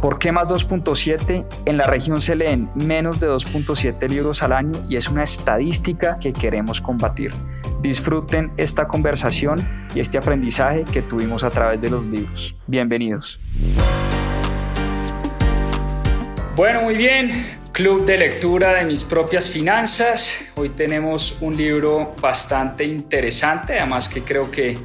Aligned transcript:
¿Por 0.00 0.18
qué 0.18 0.30
más 0.30 0.50
2.7? 0.50 1.46
En 1.64 1.76
la 1.78 1.86
región 1.86 2.20
se 2.20 2.36
leen 2.36 2.70
menos 2.74 3.18
de 3.18 3.28
2.7 3.28 4.08
libros 4.10 4.42
al 4.42 4.52
año 4.52 4.72
y 4.90 4.96
es 4.96 5.08
una 5.08 5.22
estadística 5.22 6.18
que 6.20 6.34
queremos 6.34 6.82
combatir. 6.82 7.32
Disfruten 7.80 8.52
esta 8.58 8.86
conversación 8.86 9.86
y 9.94 10.00
este 10.00 10.18
aprendizaje 10.18 10.84
que 10.84 11.00
tuvimos 11.00 11.44
a 11.44 11.48
través 11.48 11.80
de 11.80 11.88
los 11.88 12.06
libros. 12.08 12.54
Bienvenidos. 12.66 13.40
Bueno, 16.56 16.82
muy 16.82 16.96
bien. 16.96 17.30
Club 17.72 18.04
de 18.04 18.18
lectura 18.18 18.74
de 18.74 18.84
mis 18.84 19.02
propias 19.02 19.48
finanzas. 19.48 20.52
Hoy 20.56 20.68
tenemos 20.70 21.38
un 21.40 21.56
libro 21.56 22.14
bastante 22.20 22.84
interesante, 22.84 23.78
además 23.78 24.10
que 24.10 24.22
creo 24.22 24.50
que 24.50 24.78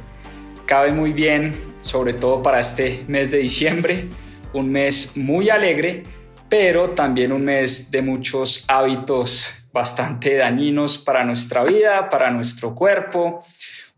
cabe 0.64 0.92
muy 0.92 1.12
bien, 1.12 1.54
sobre 1.82 2.14
todo 2.14 2.42
para 2.42 2.60
este 2.60 3.04
mes 3.08 3.30
de 3.30 3.38
diciembre, 3.38 4.08
un 4.54 4.70
mes 4.70 5.16
muy 5.16 5.50
alegre, 5.50 6.02
pero 6.48 6.90
también 6.90 7.32
un 7.32 7.44
mes 7.44 7.90
de 7.90 8.02
muchos 8.02 8.64
hábitos 8.68 9.68
bastante 9.72 10.36
dañinos 10.36 10.98
para 10.98 11.24
nuestra 11.24 11.64
vida, 11.64 12.08
para 12.08 12.30
nuestro 12.30 12.74
cuerpo. 12.74 13.42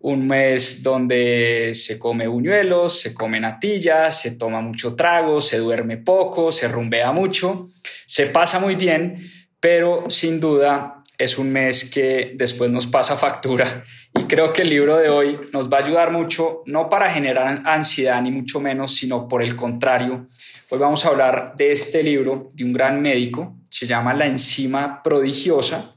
Un 0.01 0.27
mes 0.27 0.83
donde 0.83 1.73
se 1.75 1.99
come 1.99 2.27
buñuelos, 2.29 3.01
se 3.01 3.15
come 3.15 3.41
natillas, 3.41 4.21
se 4.21 4.33
toma 4.33 4.61
mucho 4.61 4.95
trago, 4.95 5.41
se 5.41 5.59
duerme 5.59 5.97
poco, 5.97 6.53
se 6.53 6.69
rumbea 6.69 7.11
mucho, 7.11 7.69
se 8.07 8.27
pasa 8.27 8.61
muy 8.61 8.75
bien, 8.75 9.31
pero 9.59 10.05
sin 10.11 10.41
duda 10.41 10.94
es 11.17 11.39
un 11.39 11.53
mes 11.53 11.85
que 11.85 12.33
después 12.35 12.71
nos 12.71 12.87
pasa 12.87 13.17
factura 13.17 13.85
y 14.15 14.25
creo 14.25 14.53
que 14.53 14.63
el 14.63 14.71
libro 14.71 14.97
de 14.97 15.09
hoy 15.09 15.39
nos 15.53 15.73
va 15.73 15.79
a 15.79 15.85
ayudar 15.85 16.11
mucho, 16.11 16.63
no 16.67 16.89
para 16.89 17.11
generar 17.11 17.63
ansiedad 17.65 18.21
ni 18.21 18.31
mucho 18.31 18.61
menos, 18.61 18.95
sino 18.95 19.29
por 19.29 19.43
el 19.43 19.55
contrario. 19.55 20.27
Hoy 20.71 20.79
vamos 20.79 21.05
a 21.05 21.09
hablar 21.09 21.55
de 21.57 21.73
este 21.73 22.03
libro 22.03 22.49
de 22.55 22.65
un 22.65 22.73
gran 22.73 23.01
médico, 23.01 23.57
se 23.69 23.87
llama 23.87 24.15
La 24.15 24.27
enzima 24.27 25.03
prodigiosa 25.03 25.95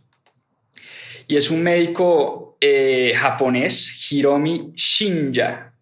y 1.27 1.35
es 1.35 1.51
un 1.51 1.61
médico 1.63 2.57
eh, 2.61 3.13
japonés, 3.15 4.11
Hiromi 4.11 4.71
Shinja. 4.73 5.73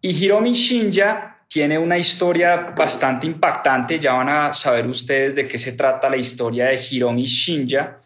Y 0.00 0.10
Hiromi 0.10 0.52
Shinja 0.52 1.36
tiene 1.48 1.78
una 1.78 1.96
historia 1.96 2.74
bastante 2.76 3.26
impactante, 3.26 3.98
ya 3.98 4.14
van 4.14 4.28
a 4.28 4.52
saber 4.52 4.86
ustedes 4.88 5.34
de 5.34 5.46
qué 5.46 5.58
se 5.58 5.72
trata 5.72 6.10
la 6.10 6.16
historia 6.16 6.66
de 6.66 6.80
Hiromi 6.90 7.24
Shinja 7.24 7.96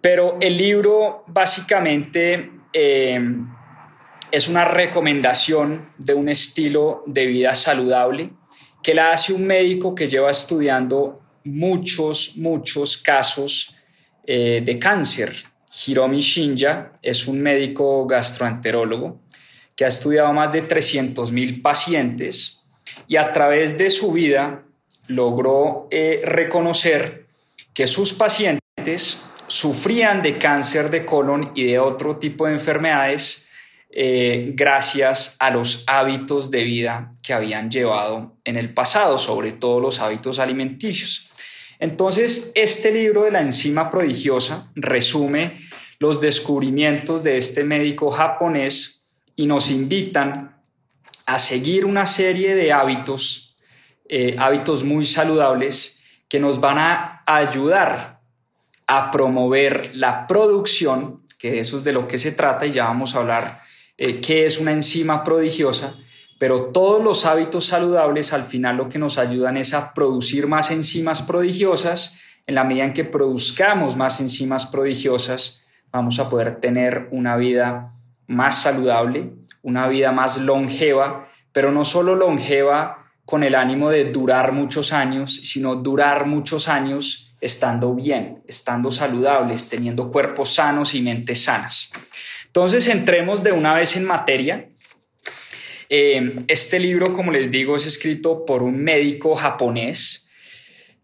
pero 0.00 0.38
el 0.40 0.56
libro 0.56 1.24
básicamente 1.26 2.50
eh, 2.72 3.20
es 4.30 4.48
una 4.48 4.64
recomendación 4.64 5.88
de 5.98 6.14
un 6.14 6.28
estilo 6.28 7.02
de 7.06 7.26
vida 7.26 7.54
saludable 7.54 8.30
que 8.82 8.94
la 8.94 9.12
hace 9.12 9.32
un 9.32 9.46
médico 9.46 9.94
que 9.94 10.08
lleva 10.08 10.30
estudiando 10.30 11.20
muchos, 11.44 12.36
muchos 12.36 12.96
casos 12.96 13.76
eh, 14.24 14.62
de 14.64 14.78
cáncer. 14.78 15.34
Hiromi 15.86 16.20
Shinja 16.20 16.92
es 17.02 17.26
un 17.26 17.40
médico 17.40 18.06
gastroenterólogo 18.06 19.20
que 19.76 19.84
ha 19.84 19.88
estudiado 19.88 20.32
más 20.32 20.52
de 20.52 20.66
300.000 20.66 21.62
pacientes 21.62 22.66
y 23.06 23.16
a 23.16 23.32
través 23.32 23.78
de 23.78 23.90
su 23.90 24.12
vida 24.12 24.64
logró 25.08 25.88
eh, 25.90 26.22
reconocer 26.24 27.26
que 27.72 27.86
sus 27.86 28.12
pacientes 28.12 29.20
sufrían 29.50 30.22
de 30.22 30.38
cáncer 30.38 30.90
de 30.90 31.04
colon 31.04 31.50
y 31.56 31.64
de 31.64 31.80
otro 31.80 32.18
tipo 32.18 32.46
de 32.46 32.52
enfermedades 32.52 33.48
eh, 33.90 34.52
gracias 34.54 35.36
a 35.40 35.50
los 35.50 35.82
hábitos 35.88 36.52
de 36.52 36.62
vida 36.62 37.10
que 37.20 37.32
habían 37.32 37.68
llevado 37.68 38.36
en 38.44 38.56
el 38.56 38.72
pasado, 38.72 39.18
sobre 39.18 39.50
todo 39.50 39.80
los 39.80 39.98
hábitos 39.98 40.38
alimenticios. 40.38 41.32
Entonces, 41.80 42.52
este 42.54 42.92
libro 42.92 43.24
de 43.24 43.32
la 43.32 43.40
enzima 43.40 43.90
prodigiosa 43.90 44.70
resume 44.76 45.56
los 45.98 46.20
descubrimientos 46.20 47.24
de 47.24 47.36
este 47.36 47.64
médico 47.64 48.12
japonés 48.12 49.04
y 49.34 49.46
nos 49.46 49.72
invitan 49.72 50.62
a 51.26 51.40
seguir 51.40 51.86
una 51.86 52.06
serie 52.06 52.54
de 52.54 52.72
hábitos, 52.72 53.56
eh, 54.08 54.36
hábitos 54.38 54.84
muy 54.84 55.04
saludables 55.04 56.04
que 56.28 56.38
nos 56.38 56.60
van 56.60 56.78
a 56.78 57.24
ayudar 57.26 58.19
a 58.92 59.12
promover 59.12 59.94
la 59.94 60.26
producción, 60.26 61.22
que 61.38 61.60
eso 61.60 61.76
es 61.76 61.84
de 61.84 61.92
lo 61.92 62.08
que 62.08 62.18
se 62.18 62.32
trata 62.32 62.66
y 62.66 62.72
ya 62.72 62.86
vamos 62.86 63.14
a 63.14 63.20
hablar 63.20 63.60
eh, 63.96 64.20
qué 64.20 64.44
es 64.44 64.58
una 64.58 64.72
enzima 64.72 65.22
prodigiosa, 65.22 65.94
pero 66.40 66.72
todos 66.72 67.00
los 67.00 67.24
hábitos 67.24 67.66
saludables 67.66 68.32
al 68.32 68.42
final 68.42 68.78
lo 68.78 68.88
que 68.88 68.98
nos 68.98 69.16
ayudan 69.16 69.56
es 69.56 69.74
a 69.74 69.94
producir 69.94 70.48
más 70.48 70.72
enzimas 70.72 71.22
prodigiosas. 71.22 72.20
En 72.48 72.56
la 72.56 72.64
medida 72.64 72.82
en 72.82 72.92
que 72.92 73.04
produzcamos 73.04 73.96
más 73.96 74.20
enzimas 74.20 74.66
prodigiosas, 74.66 75.62
vamos 75.92 76.18
a 76.18 76.28
poder 76.28 76.58
tener 76.58 77.06
una 77.12 77.36
vida 77.36 77.92
más 78.26 78.60
saludable, 78.60 79.34
una 79.62 79.86
vida 79.86 80.10
más 80.10 80.38
longeva, 80.38 81.28
pero 81.52 81.70
no 81.70 81.84
solo 81.84 82.16
longeva 82.16 83.12
con 83.24 83.44
el 83.44 83.54
ánimo 83.54 83.88
de 83.90 84.10
durar 84.10 84.50
muchos 84.50 84.92
años, 84.92 85.36
sino 85.36 85.76
durar 85.76 86.26
muchos 86.26 86.68
años 86.68 87.29
estando 87.40 87.94
bien, 87.94 88.42
estando 88.46 88.90
saludables, 88.90 89.68
teniendo 89.68 90.10
cuerpos 90.10 90.54
sanos 90.54 90.94
y 90.94 91.02
mentes 91.02 91.44
sanas. 91.44 91.90
Entonces, 92.46 92.88
entremos 92.88 93.42
de 93.42 93.52
una 93.52 93.74
vez 93.74 93.96
en 93.96 94.04
materia. 94.04 94.68
Eh, 95.88 96.36
este 96.48 96.78
libro, 96.78 97.12
como 97.12 97.32
les 97.32 97.50
digo, 97.50 97.76
es 97.76 97.86
escrito 97.86 98.44
por 98.44 98.62
un 98.62 98.82
médico 98.82 99.34
japonés 99.34 100.28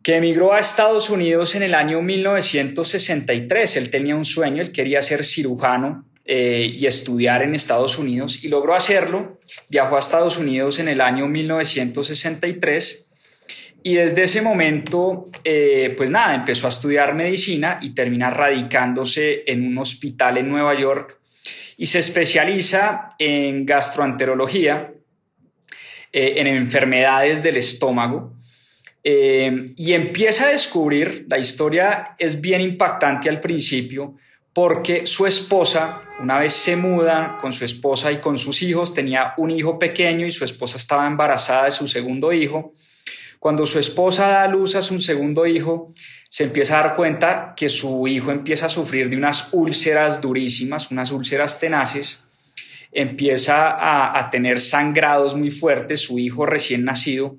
que 0.02 0.16
emigró 0.16 0.52
a 0.52 0.60
Estados 0.60 1.10
Unidos 1.10 1.56
en 1.56 1.64
el 1.64 1.74
año 1.74 2.00
1963. 2.02 3.76
Él 3.76 3.90
tenía 3.90 4.14
un 4.14 4.24
sueño, 4.24 4.62
él 4.62 4.70
quería 4.70 5.02
ser 5.02 5.24
cirujano 5.24 6.04
eh, 6.24 6.70
y 6.72 6.86
estudiar 6.86 7.42
en 7.42 7.54
Estados 7.56 7.98
Unidos 7.98 8.44
y 8.44 8.48
logró 8.48 8.74
hacerlo. 8.74 9.40
Viajó 9.68 9.96
a 9.96 9.98
Estados 9.98 10.38
Unidos 10.38 10.78
en 10.78 10.88
el 10.88 11.00
año 11.00 11.26
1963 11.26 13.05
y 13.86 13.94
desde 13.94 14.24
ese 14.24 14.42
momento, 14.42 15.26
eh, 15.44 15.94
pues 15.96 16.10
nada, 16.10 16.34
empezó 16.34 16.66
a 16.66 16.70
estudiar 16.70 17.14
medicina 17.14 17.78
y 17.80 17.90
termina 17.90 18.30
radicándose 18.30 19.44
en 19.46 19.64
un 19.64 19.78
hospital 19.78 20.38
en 20.38 20.48
Nueva 20.48 20.74
York 20.74 21.20
y 21.76 21.86
se 21.86 22.00
especializa 22.00 23.10
en 23.16 23.64
gastroenterología, 23.64 24.92
eh, 26.12 26.34
en 26.36 26.48
enfermedades 26.48 27.44
del 27.44 27.58
estómago. 27.58 28.34
Eh, 29.04 29.62
y 29.76 29.92
empieza 29.92 30.46
a 30.46 30.50
descubrir, 30.50 31.24
la 31.28 31.38
historia 31.38 32.16
es 32.18 32.40
bien 32.40 32.62
impactante 32.62 33.28
al 33.28 33.38
principio, 33.38 34.16
porque 34.52 35.06
su 35.06 35.26
esposa, 35.26 36.02
una 36.20 36.40
vez 36.40 36.54
se 36.54 36.74
muda 36.74 37.38
con 37.40 37.52
su 37.52 37.64
esposa 37.64 38.10
y 38.10 38.16
con 38.16 38.36
sus 38.36 38.62
hijos, 38.62 38.92
tenía 38.92 39.34
un 39.36 39.52
hijo 39.52 39.78
pequeño 39.78 40.26
y 40.26 40.32
su 40.32 40.44
esposa 40.44 40.76
estaba 40.76 41.06
embarazada 41.06 41.66
de 41.66 41.70
su 41.70 41.86
segundo 41.86 42.32
hijo. 42.32 42.72
Cuando 43.38 43.66
su 43.66 43.78
esposa 43.78 44.28
da 44.28 44.42
a 44.44 44.48
luz 44.48 44.74
a 44.76 44.82
su 44.82 44.98
segundo 44.98 45.46
hijo, 45.46 45.92
se 46.28 46.44
empieza 46.44 46.78
a 46.78 46.82
dar 46.82 46.96
cuenta 46.96 47.54
que 47.56 47.68
su 47.68 48.08
hijo 48.08 48.30
empieza 48.30 48.66
a 48.66 48.70
sufrir 48.70 49.08
de 49.08 49.16
unas 49.16 49.50
úlceras 49.52 50.20
durísimas, 50.20 50.90
unas 50.90 51.10
úlceras 51.10 51.60
tenaces, 51.60 52.22
empieza 52.92 54.16
a, 54.18 54.30
tener 54.30 54.60
sangrados 54.60 55.36
muy 55.36 55.50
fuertes, 55.50 56.00
su 56.00 56.18
hijo 56.18 56.46
recién 56.46 56.84
nacido, 56.84 57.36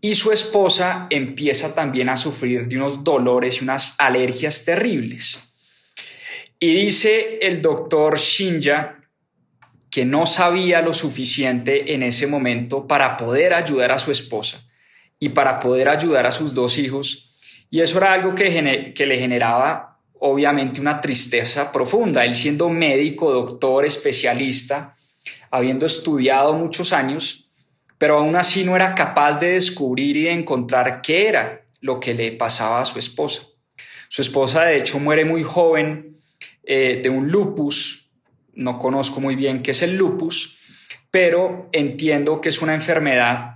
y 0.00 0.14
su 0.14 0.32
esposa 0.32 1.06
empieza 1.10 1.74
también 1.74 2.08
a 2.08 2.16
sufrir 2.16 2.68
de 2.68 2.76
unos 2.76 3.02
dolores 3.02 3.60
y 3.60 3.64
unas 3.64 3.96
alergias 3.98 4.64
terribles. 4.64 5.40
Y 6.58 6.84
dice 6.84 7.38
el 7.42 7.60
doctor 7.60 8.18
Shinja 8.18 8.98
que 9.90 10.04
no 10.04 10.24
sabía 10.24 10.80
lo 10.80 10.94
suficiente 10.94 11.92
en 11.94 12.02
ese 12.02 12.26
momento 12.26 12.86
para 12.86 13.16
poder 13.16 13.52
ayudar 13.52 13.92
a 13.92 13.98
su 13.98 14.10
esposa 14.10 14.71
y 15.22 15.28
para 15.28 15.60
poder 15.60 15.88
ayudar 15.88 16.26
a 16.26 16.32
sus 16.32 16.52
dos 16.52 16.78
hijos 16.78 17.28
y 17.70 17.80
eso 17.80 17.98
era 17.98 18.12
algo 18.12 18.34
que, 18.34 18.92
que 18.92 19.06
le 19.06 19.20
generaba 19.20 20.00
obviamente 20.18 20.80
una 20.80 21.00
tristeza 21.00 21.70
profunda. 21.70 22.24
Él 22.24 22.34
siendo 22.34 22.68
médico, 22.68 23.30
doctor, 23.30 23.84
especialista, 23.84 24.92
habiendo 25.52 25.86
estudiado 25.86 26.54
muchos 26.54 26.92
años, 26.92 27.48
pero 27.98 28.18
aún 28.18 28.34
así 28.34 28.64
no 28.64 28.74
era 28.74 28.96
capaz 28.96 29.38
de 29.38 29.52
descubrir 29.52 30.16
y 30.16 30.24
de 30.24 30.32
encontrar 30.32 31.00
qué 31.00 31.28
era 31.28 31.64
lo 31.80 32.00
que 32.00 32.14
le 32.14 32.32
pasaba 32.32 32.80
a 32.80 32.84
su 32.84 32.98
esposa. 32.98 33.44
Su 34.08 34.22
esposa, 34.22 34.64
de 34.64 34.78
hecho, 34.78 34.98
muere 34.98 35.24
muy 35.24 35.44
joven 35.44 36.16
eh, 36.64 37.00
de 37.00 37.08
un 37.08 37.30
lupus. 37.30 38.10
No 38.54 38.76
conozco 38.76 39.20
muy 39.20 39.36
bien 39.36 39.62
qué 39.62 39.70
es 39.70 39.82
el 39.82 39.94
lupus, 39.94 40.58
pero 41.12 41.68
entiendo 41.70 42.40
que 42.40 42.48
es 42.48 42.60
una 42.60 42.74
enfermedad 42.74 43.51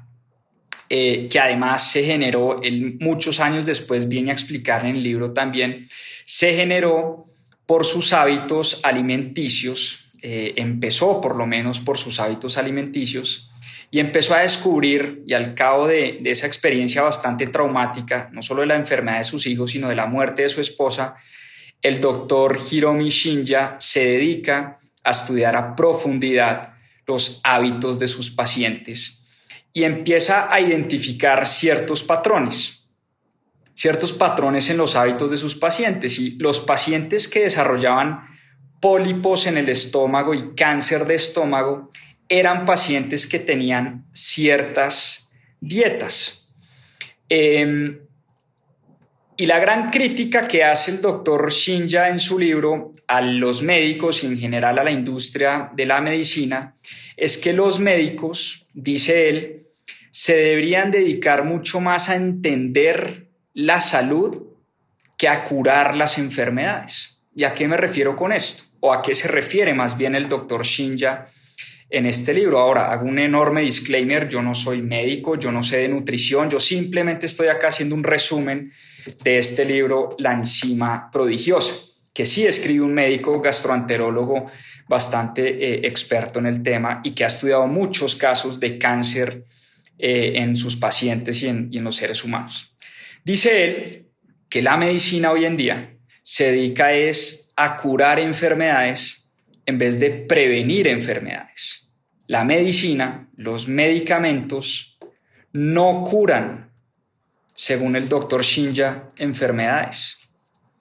eh, 0.88 1.29
que 1.29 1.41
además 1.41 1.91
se 1.91 2.05
generó 2.05 2.61
muchos 3.00 3.41
años 3.41 3.67
después, 3.67 4.09
viene 4.09 4.31
a 4.31 4.35
explicar 4.35 4.87
en 4.87 4.94
el 4.97 5.03
libro 5.03 5.33
también, 5.33 5.85
se 6.25 6.55
generó 6.55 7.25
por 7.67 7.85
sus 7.85 8.12
hábitos 8.12 8.81
alimenticios, 8.85 10.11
eh, 10.23 10.55
empezó 10.56 11.21
por 11.21 11.37
lo 11.37 11.44
menos 11.44 11.81
por 11.81 11.99
sus 11.99 12.21
hábitos 12.21 12.56
alimenticios 12.56 13.50
y 13.91 13.99
empezó 13.99 14.35
a 14.35 14.41
descubrir, 14.41 15.25
y 15.27 15.35
al 15.35 15.55
cabo 15.55 15.88
de, 15.88 16.19
de 16.21 16.31
esa 16.31 16.47
experiencia 16.47 17.03
bastante 17.03 17.49
traumática, 17.49 18.31
no 18.33 18.41
solo 18.41 18.61
de 18.61 18.69
la 18.69 18.77
enfermedad 18.77 19.19
de 19.19 19.25
sus 19.25 19.47
hijos, 19.49 19.73
sino 19.73 19.88
de 19.88 19.97
la 19.97 20.06
muerte 20.06 20.43
de 20.43 20.49
su 20.49 20.61
esposa, 20.61 21.17
el 21.83 22.00
doctor 22.00 22.59
Hiromi 22.71 23.09
Shinja 23.09 23.75
se 23.81 24.05
dedica 24.05 24.79
a 25.03 25.11
estudiar 25.11 25.56
a 25.56 25.75
profundidad 25.75 26.75
los 27.06 27.41
hábitos 27.43 27.99
de 27.99 28.06
sus 28.06 28.31
pacientes 28.31 29.25
y 29.76 29.84
empieza 29.84 30.50
a 30.50 30.58
identificar 30.58 31.46
ciertos 31.46 32.02
patrones, 32.02 32.88
ciertos 33.75 34.14
patrones 34.14 34.70
en 34.70 34.78
los 34.78 34.96
hábitos 34.96 35.31
de 35.31 35.37
sus 35.37 35.55
pacientes. 35.55 36.19
Y 36.19 36.31
los 36.38 36.61
pacientes 36.61 37.28
que 37.28 37.43
desarrollaban 37.43 38.26
pólipos 38.81 39.46
en 39.46 39.58
el 39.58 39.69
estómago 39.69 40.32
y 40.32 40.55
cáncer 40.55 41.05
de 41.05 41.17
estómago 41.17 41.90
eran 42.26 42.64
pacientes 42.64 43.26
que 43.26 43.38
tenían 43.38 44.06
ciertas 44.14 45.31
dietas. 45.61 46.49
Em, 47.28 47.99
y 49.37 49.44
la 49.44 49.58
gran 49.58 49.90
crítica 49.90 50.49
que 50.49 50.64
hace 50.64 50.93
el 50.93 51.02
doctor 51.02 51.52
Shinja 51.52 52.08
en 52.08 52.19
su 52.19 52.38
libro 52.38 52.93
a 53.08 53.20
los 53.20 53.62
médicos 53.62 54.25
y 54.25 54.28
en 54.28 54.38
general 54.38 54.78
a 54.78 54.84
la 54.84 54.90
industria 54.90 55.70
de 55.75 55.84
la 55.84 56.00
medicina 56.00 56.75
es 57.14 57.37
que 57.37 57.52
los 57.52 57.78
médicos, 57.78 58.69
dice 58.73 59.28
él, 59.28 59.66
se 60.11 60.37
deberían 60.37 60.91
dedicar 60.91 61.44
mucho 61.44 61.81
más 61.81 62.08
a 62.08 62.17
entender 62.17 63.29
la 63.55 63.81
salud 63.81 64.47
que 65.17 65.29
a 65.29 65.44
curar 65.44 65.97
las 65.97 66.19
enfermedades. 66.19 67.23
¿Y 67.35 67.44
a 67.44 67.55
qué 67.55 67.69
me 67.69 67.76
refiero 67.76 68.17
con 68.17 68.32
esto? 68.32 68.64
¿O 68.81 68.93
a 68.93 69.03
qué 69.03 69.14
se 69.14 69.29
refiere 69.29 69.75
más 69.75 69.97
bien 69.97 70.14
el 70.14 70.29
doctor 70.29 70.64
Shinja 70.64 71.26
en 71.88 72.06
este 72.06 72.35
libro? 72.35 72.58
Ahora, 72.58 72.93
hago 72.93 73.06
un 73.06 73.19
enorme 73.19 73.62
disclaimer, 73.62 74.29
yo 74.29 74.43
no 74.43 74.55
soy 74.55 74.82
médico, 74.82 75.38
yo 75.38 75.53
no 75.53 75.62
sé 75.62 75.79
de 75.79 75.88
nutrición, 75.88 76.50
yo 76.50 76.59
simplemente 76.59 77.26
estoy 77.26 77.49
acá 77.49 77.69
haciendo 77.69 77.94
un 77.94 78.05
resumen 78.05 78.73
de 79.23 79.38
este 79.38 79.64
libro, 79.64 80.11
La 80.19 80.32
enzima 80.32 81.11
prodigiosa, 81.11 81.75
que 82.12 82.25
sí 82.25 82.47
escribe 82.47 82.85
un 82.85 82.94
médico 82.94 83.41
gastroenterólogo 83.41 84.47
bastante 84.88 85.43
eh, 85.49 85.81
experto 85.87 86.38
en 86.38 86.47
el 86.47 86.62
tema 86.62 87.00
y 87.05 87.12
que 87.12 87.25
ha 87.25 87.29
estudiado 87.29 87.67
muchos 87.67 88.17
casos 88.17 88.61
de 88.61 88.79
cáncer 88.79 89.44
eh, 89.99 90.35
en 90.37 90.57
sus 90.57 90.77
pacientes 90.77 91.43
y 91.43 91.49
en, 91.49 91.71
los 91.83 91.97
seres 91.97 92.23
humanos. 92.23 92.77
Dice 93.25 93.65
él 93.65 94.07
que 94.49 94.61
la 94.61 94.77
medicina 94.77 95.31
hoy 95.31 95.47
en 95.47 95.57
día 95.57 95.97
se 96.23 96.53
dedica 96.53 96.93
es 96.93 97.53
a 97.57 97.79
curar 97.79 98.19
enfermedades 98.19 99.31
en 99.65 99.79
vez 99.79 99.99
de 99.99 100.11
prevenir 100.11 100.87
enfermedades. 100.87 101.95
La 102.27 102.45
medicina, 102.45 103.31
los 103.37 103.69
medicamentos, 103.69 104.99
no 105.53 106.05
curan, 106.05 106.73
según 107.55 107.97
el 107.97 108.11
doctor 108.11 108.43
Shinja, 108.43 109.09
enfermedades. 109.17 110.31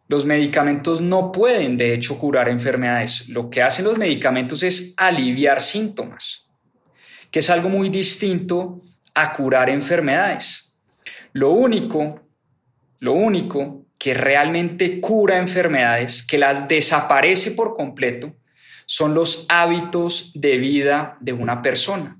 Los 0.10 0.26
medicamentos 0.26 1.00
no 1.00 1.32
pueden, 1.32 1.78
de 1.78 1.94
hecho, 1.94 2.20
curar 2.20 2.50
enfermedades. 2.50 3.30
Lo 3.30 3.50
que 3.50 3.64
hacen 3.64 3.86
los 3.86 3.98
medicamentos 3.98 4.62
es 4.62 4.94
aliviar 4.98 5.62
síntomas, 5.64 6.50
que 7.32 7.40
es 7.40 7.50
algo 7.50 7.70
muy 7.70 7.88
distinto 7.88 8.82
a 9.16 9.34
curar 9.34 9.70
enfermedades. 9.70 10.78
Lo 11.34 11.52
único, 11.52 12.22
lo 13.00 13.14
único 13.14 13.86
que 13.98 14.14
realmente 14.14 15.00
cura 15.02 15.38
enfermedades, 15.38 16.24
que 16.24 16.38
las 16.38 16.68
desaparece 16.68 17.52
por 17.52 17.76
completo, 17.76 18.36
son 18.86 19.16
los 19.16 19.48
hábitos 19.50 20.32
de 20.36 20.58
vida 20.58 21.18
de 21.20 21.34
una 21.34 21.62
persona. 21.62 22.20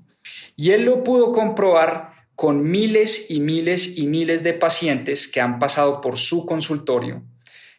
Y 0.56 0.72
él 0.72 0.84
lo 0.84 1.04
pudo 1.04 1.32
comprobar 1.32 2.12
con 2.34 2.62
miles 2.62 3.30
y 3.30 3.40
miles 3.40 3.96
y 3.96 4.06
miles 4.06 4.42
de 4.42 4.52
pacientes 4.52 5.28
que 5.28 5.40
han 5.40 5.58
pasado 5.58 6.00
por 6.00 6.18
su 6.18 6.44
consultorio, 6.44 7.22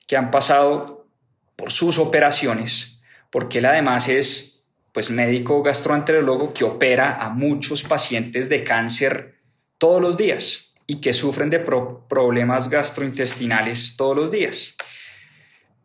que 0.07 0.17
han 0.17 0.31
pasado 0.31 1.07
por 1.55 1.71
sus 1.71 1.97
operaciones, 1.99 3.01
porque 3.29 3.59
él 3.59 3.65
además 3.65 4.07
es 4.07 4.56
pues 4.97 5.11
médico 5.11 5.61
gastroenterólogo 5.61 6.55
que 6.55 6.63
opera 6.63 7.17
a 7.23 7.29
muchos 7.29 7.83
pacientes 7.83 8.49
de 8.49 8.63
cáncer 8.63 9.35
todos 9.77 10.01
los 10.01 10.17
días 10.17 10.73
y 10.87 10.95
que 10.95 11.13
sufren 11.13 11.51
de 11.51 11.59
problemas 11.59 12.67
gastrointestinales 12.67 13.95
todos 13.95 14.17
los 14.17 14.31
días. 14.31 14.75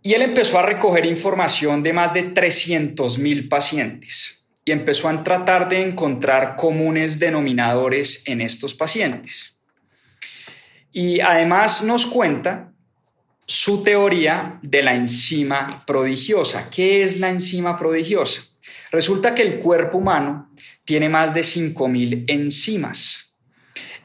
Y 0.03 0.15
él 0.15 0.23
empezó 0.23 0.59
a 0.59 0.63
recoger 0.63 1.05
información 1.05 1.83
de 1.83 1.93
más 1.93 2.15
de 2.15 2.23
300 2.23 3.19
mil 3.19 3.51
pacientes 3.51 4.47
y 4.65 4.73
empezó 4.73 5.11
a 5.11 5.23
tratar 5.23 5.69
de 5.69 5.83
encontrar 5.83 6.57
comunes 6.57 7.19
denominadores 7.19 8.23
en 8.27 8.41
estos 8.41 8.73
pacientes. 8.73 9.59
Y 10.91 11.21
además 11.21 11.83
nos 11.83 12.07
cuenta 12.07 12.73
su 13.45 13.83
teoría 13.83 14.59
de 14.63 14.83
la 14.83 14.95
enzima 14.95 15.67
prodigiosa. 15.87 16.71
¿Qué 16.71 17.03
es 17.03 17.21
la 17.21 17.29
enzima 17.29 17.77
prodigiosa? 17.77 18.52
Resulta 18.91 19.35
que 19.35 19.43
el 19.43 19.59
cuerpo 19.59 19.99
humano 19.99 20.53
tiene 20.85 21.09
más 21.09 21.35
de 21.35 21.41
5.000 21.41 22.25
enzimas. 22.29 23.37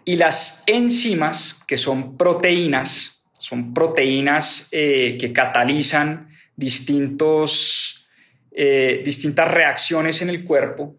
Y 0.06 0.16
las 0.16 0.64
enzimas, 0.68 1.62
que 1.68 1.78
son 1.78 2.16
proteínas, 2.16 3.26
son 3.34 3.74
proteínas 3.74 4.70
eh, 4.72 5.18
que 5.20 5.34
catalizan 5.34 6.30
distintos, 6.56 8.08
eh, 8.52 9.02
distintas 9.04 9.50
reacciones 9.50 10.22
en 10.22 10.30
el 10.30 10.44
cuerpo. 10.44 10.96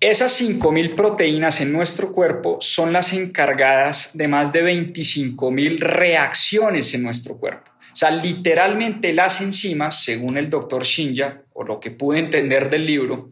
Esas 0.00 0.40
5.000 0.40 0.94
proteínas 0.94 1.60
en 1.60 1.72
nuestro 1.72 2.12
cuerpo 2.12 2.58
son 2.60 2.92
las 2.92 3.12
encargadas 3.12 4.16
de 4.16 4.28
más 4.28 4.52
de 4.52 4.64
25.000 4.64 5.78
reacciones 5.78 6.94
en 6.94 7.02
nuestro 7.02 7.38
cuerpo. 7.38 7.71
O 7.92 7.96
sea, 7.96 8.10
literalmente 8.10 9.12
las 9.12 9.40
enzimas, 9.40 10.02
según 10.02 10.38
el 10.38 10.48
doctor 10.48 10.84
Shinja, 10.84 11.42
o 11.52 11.64
lo 11.64 11.78
que 11.78 11.90
pude 11.90 12.18
entender 12.18 12.70
del 12.70 12.86
libro, 12.86 13.30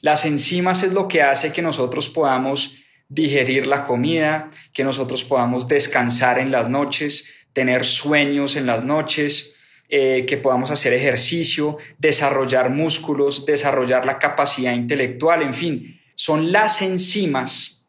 las 0.00 0.24
enzimas 0.24 0.82
es 0.82 0.92
lo 0.92 1.06
que 1.08 1.22
hace 1.22 1.52
que 1.52 1.62
nosotros 1.62 2.08
podamos 2.08 2.76
digerir 3.08 3.66
la 3.66 3.84
comida, 3.84 4.50
que 4.72 4.84
nosotros 4.84 5.24
podamos 5.24 5.68
descansar 5.68 6.38
en 6.38 6.50
las 6.50 6.68
noches, 6.68 7.32
tener 7.52 7.84
sueños 7.84 8.56
en 8.56 8.66
las 8.66 8.84
noches, 8.84 9.84
eh, 9.88 10.24
que 10.26 10.36
podamos 10.36 10.70
hacer 10.70 10.92
ejercicio, 10.92 11.76
desarrollar 11.98 12.70
músculos, 12.70 13.46
desarrollar 13.46 14.06
la 14.06 14.18
capacidad 14.18 14.72
intelectual, 14.72 15.42
en 15.42 15.54
fin, 15.54 16.00
son 16.14 16.52
las 16.52 16.82
enzimas 16.82 17.80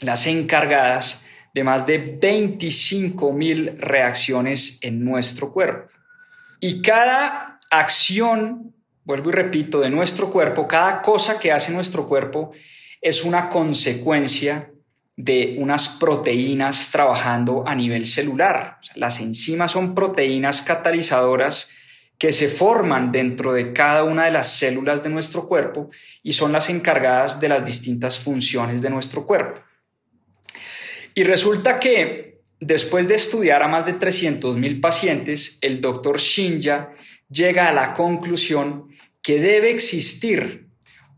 las 0.00 0.26
encargadas 0.26 1.24
de 1.54 1.64
más 1.64 1.86
de 1.86 2.18
25 2.20 3.32
mil 3.32 3.76
reacciones 3.78 4.78
en 4.82 5.04
nuestro 5.04 5.52
cuerpo. 5.52 5.90
Y 6.60 6.82
cada 6.82 7.60
acción, 7.70 8.74
vuelvo 9.04 9.30
y 9.30 9.32
repito, 9.32 9.80
de 9.80 9.90
nuestro 9.90 10.30
cuerpo, 10.30 10.68
cada 10.68 11.02
cosa 11.02 11.38
que 11.38 11.52
hace 11.52 11.72
nuestro 11.72 12.06
cuerpo 12.06 12.52
es 13.00 13.24
una 13.24 13.48
consecuencia 13.48 14.70
de 15.16 15.56
unas 15.58 15.88
proteínas 15.88 16.90
trabajando 16.90 17.64
a 17.66 17.74
nivel 17.74 18.06
celular. 18.06 18.78
las 18.94 19.20
enzimas 19.20 19.72
son 19.72 19.94
proteínas 19.94 20.62
catalizadoras 20.62 21.68
que 22.18 22.32
se 22.32 22.48
forman 22.48 23.12
dentro 23.12 23.52
de 23.54 23.72
cada 23.72 24.04
una 24.04 24.26
de 24.26 24.30
las 24.30 24.52
células 24.52 25.02
de 25.02 25.08
nuestro 25.08 25.48
cuerpo 25.48 25.90
y 26.22 26.32
son 26.32 26.52
las 26.52 26.68
encargadas 26.68 27.40
de 27.40 27.48
las 27.48 27.64
distintas 27.64 28.18
funciones 28.18 28.82
de 28.82 28.90
nuestro 28.90 29.26
cuerpo. 29.26 29.62
Y 31.14 31.24
resulta 31.24 31.80
que 31.80 32.40
después 32.60 33.08
de 33.08 33.14
estudiar 33.14 33.62
a 33.62 33.68
más 33.68 33.86
de 33.86 33.98
300.000 33.98 34.80
pacientes, 34.80 35.58
el 35.60 35.80
doctor 35.80 36.18
Shinja 36.18 36.92
llega 37.28 37.68
a 37.68 37.72
la 37.72 37.94
conclusión 37.94 38.88
que 39.22 39.40
debe 39.40 39.70
existir 39.70 40.66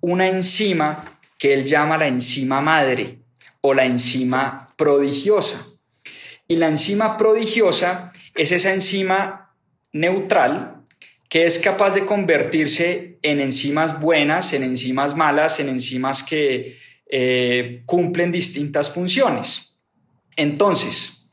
una 0.00 0.28
enzima 0.28 1.18
que 1.38 1.54
él 1.54 1.64
llama 1.64 1.98
la 1.98 2.08
enzima 2.08 2.60
madre 2.60 3.18
o 3.60 3.74
la 3.74 3.84
enzima 3.84 4.68
prodigiosa. 4.76 5.66
Y 6.48 6.56
la 6.56 6.68
enzima 6.68 7.16
prodigiosa 7.16 8.12
es 8.34 8.52
esa 8.52 8.72
enzima 8.72 9.54
neutral 9.92 10.82
que 11.28 11.46
es 11.46 11.58
capaz 11.58 11.94
de 11.94 12.04
convertirse 12.04 13.18
en 13.22 13.40
enzimas 13.40 13.98
buenas, 13.98 14.52
en 14.52 14.64
enzimas 14.64 15.16
malas, 15.16 15.60
en 15.60 15.70
enzimas 15.70 16.22
que 16.22 16.76
eh, 17.06 17.82
cumplen 17.86 18.30
distintas 18.30 18.92
funciones. 18.92 19.71
Entonces, 20.36 21.28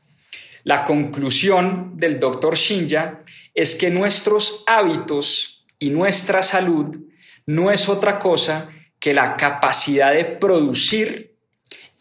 la 0.64 0.84
conclusión 0.84 1.96
del 1.96 2.20
doctor 2.20 2.56
Shinja 2.56 3.20
es 3.54 3.74
que 3.74 3.90
nuestros 3.90 4.64
hábitos 4.66 5.66
y 5.78 5.90
nuestra 5.90 6.42
salud 6.42 6.96
no 7.46 7.70
es 7.70 7.88
otra 7.88 8.18
cosa 8.18 8.68
que 8.98 9.14
la 9.14 9.36
capacidad 9.36 10.12
de 10.12 10.24
producir 10.24 11.34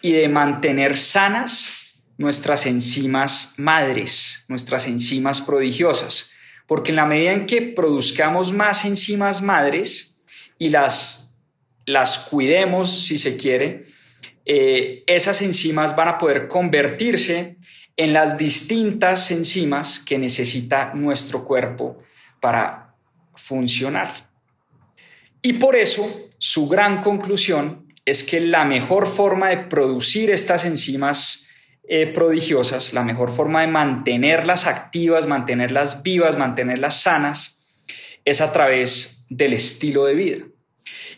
y 0.01 0.11
de 0.11 0.27
mantener 0.27 0.97
sanas 0.97 2.03
nuestras 2.17 2.65
enzimas 2.65 3.55
madres, 3.57 4.45
nuestras 4.49 4.85
enzimas 4.87 5.41
prodigiosas. 5.41 6.31
Porque 6.67 6.91
en 6.91 6.97
la 6.97 7.05
medida 7.05 7.31
en 7.31 7.45
que 7.45 7.61
produzcamos 7.61 8.53
más 8.53 8.83
enzimas 8.85 9.41
madres 9.41 10.21
y 10.59 10.69
las, 10.69 11.37
las 11.85 12.19
cuidemos, 12.19 13.05
si 13.05 13.17
se 13.17 13.37
quiere, 13.37 13.85
eh, 14.51 15.03
esas 15.05 15.43
enzimas 15.43 15.95
van 15.95 16.07
a 16.07 16.17
poder 16.17 16.47
convertirse 16.47 17.57
en 17.95 18.13
las 18.13 18.35
distintas 18.35 19.29
enzimas 19.29 19.99
que 19.99 20.17
necesita 20.17 20.91
nuestro 20.95 21.45
cuerpo 21.45 22.01
para 22.39 22.95
funcionar. 23.35 24.27
Y 25.43 25.53
por 25.53 25.75
eso 25.75 26.29
su 26.39 26.67
gran 26.67 27.03
conclusión 27.03 27.85
es 28.05 28.23
que 28.23 28.39
la 28.39 28.65
mejor 28.65 29.05
forma 29.05 29.49
de 29.49 29.57
producir 29.57 30.31
estas 30.31 30.65
enzimas 30.65 31.47
eh, 31.87 32.07
prodigiosas, 32.07 32.93
la 32.93 33.03
mejor 33.03 33.29
forma 33.29 33.61
de 33.61 33.67
mantenerlas 33.67 34.65
activas, 34.65 35.27
mantenerlas 35.27 36.01
vivas, 36.01 36.39
mantenerlas 36.39 37.03
sanas, 37.03 37.67
es 38.25 38.41
a 38.41 38.51
través 38.51 39.27
del 39.29 39.53
estilo 39.53 40.05
de 40.05 40.15
vida. 40.15 40.45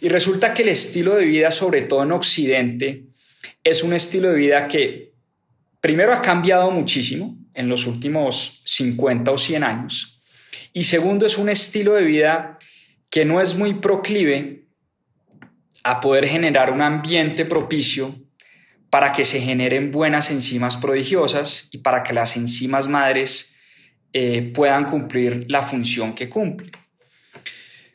Y 0.01 0.09
resulta 0.09 0.53
que 0.53 0.63
el 0.63 0.69
estilo 0.69 1.15
de 1.15 1.23
vida, 1.23 1.49
sobre 1.51 1.83
todo 1.83 2.03
en 2.03 2.11
Occidente, 2.11 3.05
es 3.63 3.83
un 3.83 3.93
estilo 3.93 4.29
de 4.29 4.35
vida 4.35 4.67
que 4.67 5.13
primero 5.79 6.13
ha 6.13 6.21
cambiado 6.21 6.71
muchísimo 6.71 7.37
en 7.53 7.69
los 7.69 7.87
últimos 7.87 8.61
50 8.65 9.31
o 9.31 9.37
100 9.37 9.63
años. 9.63 10.21
Y 10.73 10.83
segundo, 10.83 11.25
es 11.25 11.37
un 11.37 11.49
estilo 11.49 11.93
de 11.93 12.03
vida 12.03 12.57
que 13.09 13.25
no 13.25 13.41
es 13.41 13.57
muy 13.57 13.75
proclive 13.75 14.67
a 15.83 15.99
poder 15.99 16.27
generar 16.27 16.71
un 16.71 16.81
ambiente 16.81 17.45
propicio 17.45 18.15
para 18.89 19.11
que 19.11 19.25
se 19.25 19.41
generen 19.41 19.91
buenas 19.91 20.31
enzimas 20.31 20.77
prodigiosas 20.77 21.69
y 21.71 21.79
para 21.79 22.03
que 22.03 22.13
las 22.13 22.37
enzimas 22.37 22.87
madres 22.87 23.55
eh, 24.13 24.51
puedan 24.53 24.85
cumplir 24.85 25.45
la 25.49 25.61
función 25.61 26.13
que 26.13 26.29
cumplen. 26.29 26.71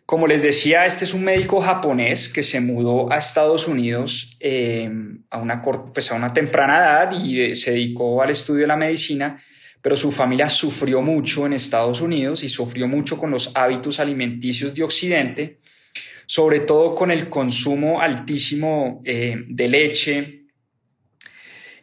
Como 0.06 0.28
les 0.28 0.42
decía, 0.42 0.86
este 0.86 1.04
es 1.04 1.14
un 1.14 1.25
médico 1.25 1.60
japonés 1.60 2.28
que 2.28 2.44
se 2.44 2.60
mudó 2.60 3.12
a 3.12 3.18
Estados 3.18 3.66
Unidos 3.66 4.36
eh, 4.38 4.88
a, 5.30 5.38
una, 5.38 5.60
pues 5.60 6.12
a 6.12 6.14
una 6.14 6.32
temprana 6.32 6.76
edad 6.76 7.25
y 7.25 7.40
eh, 7.40 7.54
se 7.56 7.72
dedicó 7.72 8.22
al 8.22 8.30
estudio 8.30 8.60
de 8.60 8.66
la 8.68 8.76
medicina, 8.76 9.36
pero 9.82 9.96
su 9.96 10.12
familia 10.12 10.48
sufrió 10.48 11.02
mucho 11.02 11.44
en 11.44 11.54
Estados 11.54 12.00
Unidos 12.00 12.44
y 12.44 12.48
sufrió 12.48 12.86
mucho 12.86 13.18
con 13.18 13.32
los 13.32 13.50
hábitos 13.56 13.98
alimenticios 13.98 14.72
de 14.76 14.84
Occidente, 14.84 15.58
sobre 16.25 16.60
todo 16.60 16.94
con 16.94 17.10
el 17.10 17.28
consumo 17.28 18.00
altísimo 18.00 19.02
eh, 19.04 19.34
de 19.48 19.68
leche 19.68 20.42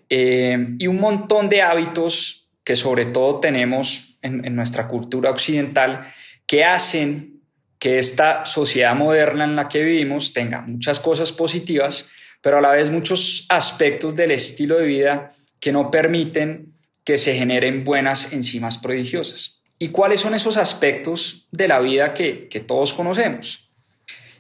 y 0.09 0.85
un 0.85 0.97
montón 0.97 1.49
de 1.49 1.63
hábitos 1.63 2.51
que 2.63 2.75
sobre 2.75 3.05
todo 3.05 3.39
tenemos 3.39 4.19
en 4.21 4.55
nuestra 4.55 4.87
cultura 4.87 5.31
occidental 5.31 6.13
que 6.45 6.63
hacen 6.63 7.32
que 7.83 7.99
esta 7.99 8.45
sociedad 8.45 8.95
moderna 8.95 9.43
en 9.43 9.57
la 9.57 9.67
que 9.67 9.83
vivimos 9.83 10.31
tenga 10.31 10.61
muchas 10.61 11.01
cosas 11.01 11.33
positivas, 11.33 12.07
pero 12.39 12.59
a 12.59 12.61
la 12.61 12.71
vez 12.71 12.89
muchos 12.89 13.45
aspectos 13.49 14.15
del 14.15 14.31
estilo 14.31 14.77
de 14.77 14.85
vida 14.85 15.31
que 15.59 15.73
no 15.73 15.91
permiten 15.91 16.75
que 17.03 17.17
se 17.17 17.35
generen 17.35 17.83
buenas 17.83 18.31
enzimas 18.31 18.77
prodigiosas. 18.77 19.63
¿Y 19.79 19.89
cuáles 19.89 20.21
son 20.21 20.33
esos 20.33 20.55
aspectos 20.55 21.49
de 21.51 21.67
la 21.67 21.81
vida 21.81 22.13
que, 22.13 22.47
que 22.47 22.61
todos 22.61 22.93
conocemos 22.93 23.69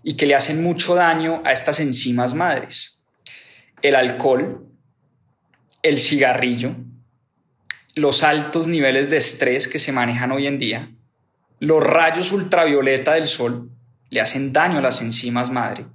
y 0.03 0.15
que 0.15 0.25
le 0.25 0.35
hacen 0.35 0.63
mucho 0.63 0.95
daño 0.95 1.41
a 1.43 1.51
estas 1.51 1.81
enzimas 1.81 2.33
madres? 2.33 3.01
El 3.81 3.95
alcohol, 3.95 4.69
el 5.81 5.99
cigarrillo, 5.99 6.77
los 7.95 8.23
altos 8.23 8.67
niveles 8.67 9.09
de 9.09 9.17
estrés 9.17 9.67
que 9.67 9.79
se 9.79 9.91
manejan 9.91 10.31
hoy 10.31 10.47
en 10.47 10.57
día, 10.57 10.93
los 11.63 11.81
rayos 11.81 12.33
ultravioleta 12.33 13.13
del 13.13 13.25
sol 13.25 13.69
le 14.09 14.19
hacen 14.19 14.51
daño 14.51 14.79
a 14.79 14.81
las 14.81 15.01
enzimas 15.01 15.49
madre. 15.49 15.85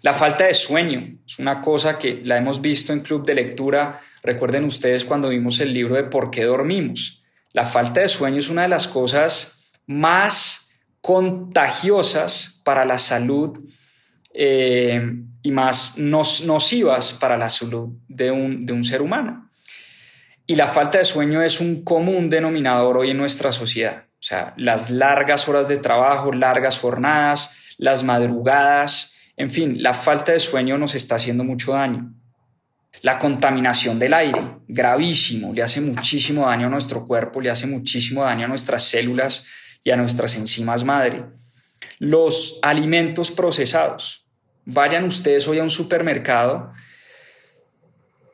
La 0.00 0.14
falta 0.14 0.44
de 0.44 0.54
sueño 0.54 1.18
es 1.26 1.38
una 1.38 1.60
cosa 1.60 1.98
que 1.98 2.22
la 2.24 2.38
hemos 2.38 2.62
visto 2.62 2.94
en 2.94 3.00
club 3.00 3.26
de 3.26 3.34
lectura. 3.34 4.00
Recuerden 4.22 4.64
ustedes 4.64 5.04
cuando 5.04 5.28
vimos 5.28 5.60
el 5.60 5.74
libro 5.74 5.96
de 5.96 6.04
¿Por 6.04 6.30
qué 6.30 6.44
dormimos? 6.44 7.22
La 7.52 7.66
falta 7.66 8.00
de 8.00 8.08
sueño 8.08 8.38
es 8.38 8.48
una 8.48 8.62
de 8.62 8.68
las 8.68 8.88
cosas 8.88 9.70
más 9.86 10.70
contagiosas 11.02 12.62
para 12.64 12.86
la 12.86 12.96
salud 12.96 13.60
eh, 14.32 15.12
y 15.42 15.52
más 15.52 15.98
nocivas 15.98 17.12
para 17.12 17.36
la 17.36 17.50
salud 17.50 17.90
de 18.08 18.30
un, 18.30 18.64
de 18.64 18.72
un 18.72 18.82
ser 18.82 19.02
humano. 19.02 19.50
Y 20.46 20.54
la 20.54 20.68
falta 20.68 20.96
de 20.96 21.04
sueño 21.04 21.42
es 21.42 21.60
un 21.60 21.84
común 21.84 22.30
denominador 22.30 22.96
hoy 22.96 23.10
en 23.10 23.18
nuestra 23.18 23.52
sociedad. 23.52 24.06
O 24.22 24.24
sea, 24.24 24.54
las 24.56 24.90
largas 24.90 25.48
horas 25.48 25.66
de 25.66 25.78
trabajo, 25.78 26.30
largas 26.30 26.78
jornadas, 26.78 27.74
las 27.76 28.04
madrugadas, 28.04 29.14
en 29.36 29.50
fin, 29.50 29.82
la 29.82 29.94
falta 29.94 30.30
de 30.30 30.38
sueño 30.38 30.78
nos 30.78 30.94
está 30.94 31.16
haciendo 31.16 31.42
mucho 31.42 31.72
daño. 31.72 32.14
La 33.00 33.18
contaminación 33.18 33.98
del 33.98 34.14
aire, 34.14 34.40
gravísimo, 34.68 35.52
le 35.52 35.64
hace 35.64 35.80
muchísimo 35.80 36.46
daño 36.46 36.68
a 36.68 36.70
nuestro 36.70 37.04
cuerpo, 37.04 37.40
le 37.40 37.50
hace 37.50 37.66
muchísimo 37.66 38.22
daño 38.22 38.44
a 38.44 38.48
nuestras 38.48 38.84
células 38.84 39.44
y 39.82 39.90
a 39.90 39.96
nuestras 39.96 40.36
enzimas 40.36 40.84
madre. 40.84 41.24
Los 41.98 42.60
alimentos 42.62 43.32
procesados. 43.32 44.24
Vayan 44.64 45.02
ustedes 45.02 45.48
hoy 45.48 45.58
a 45.58 45.64
un 45.64 45.70
supermercado 45.70 46.72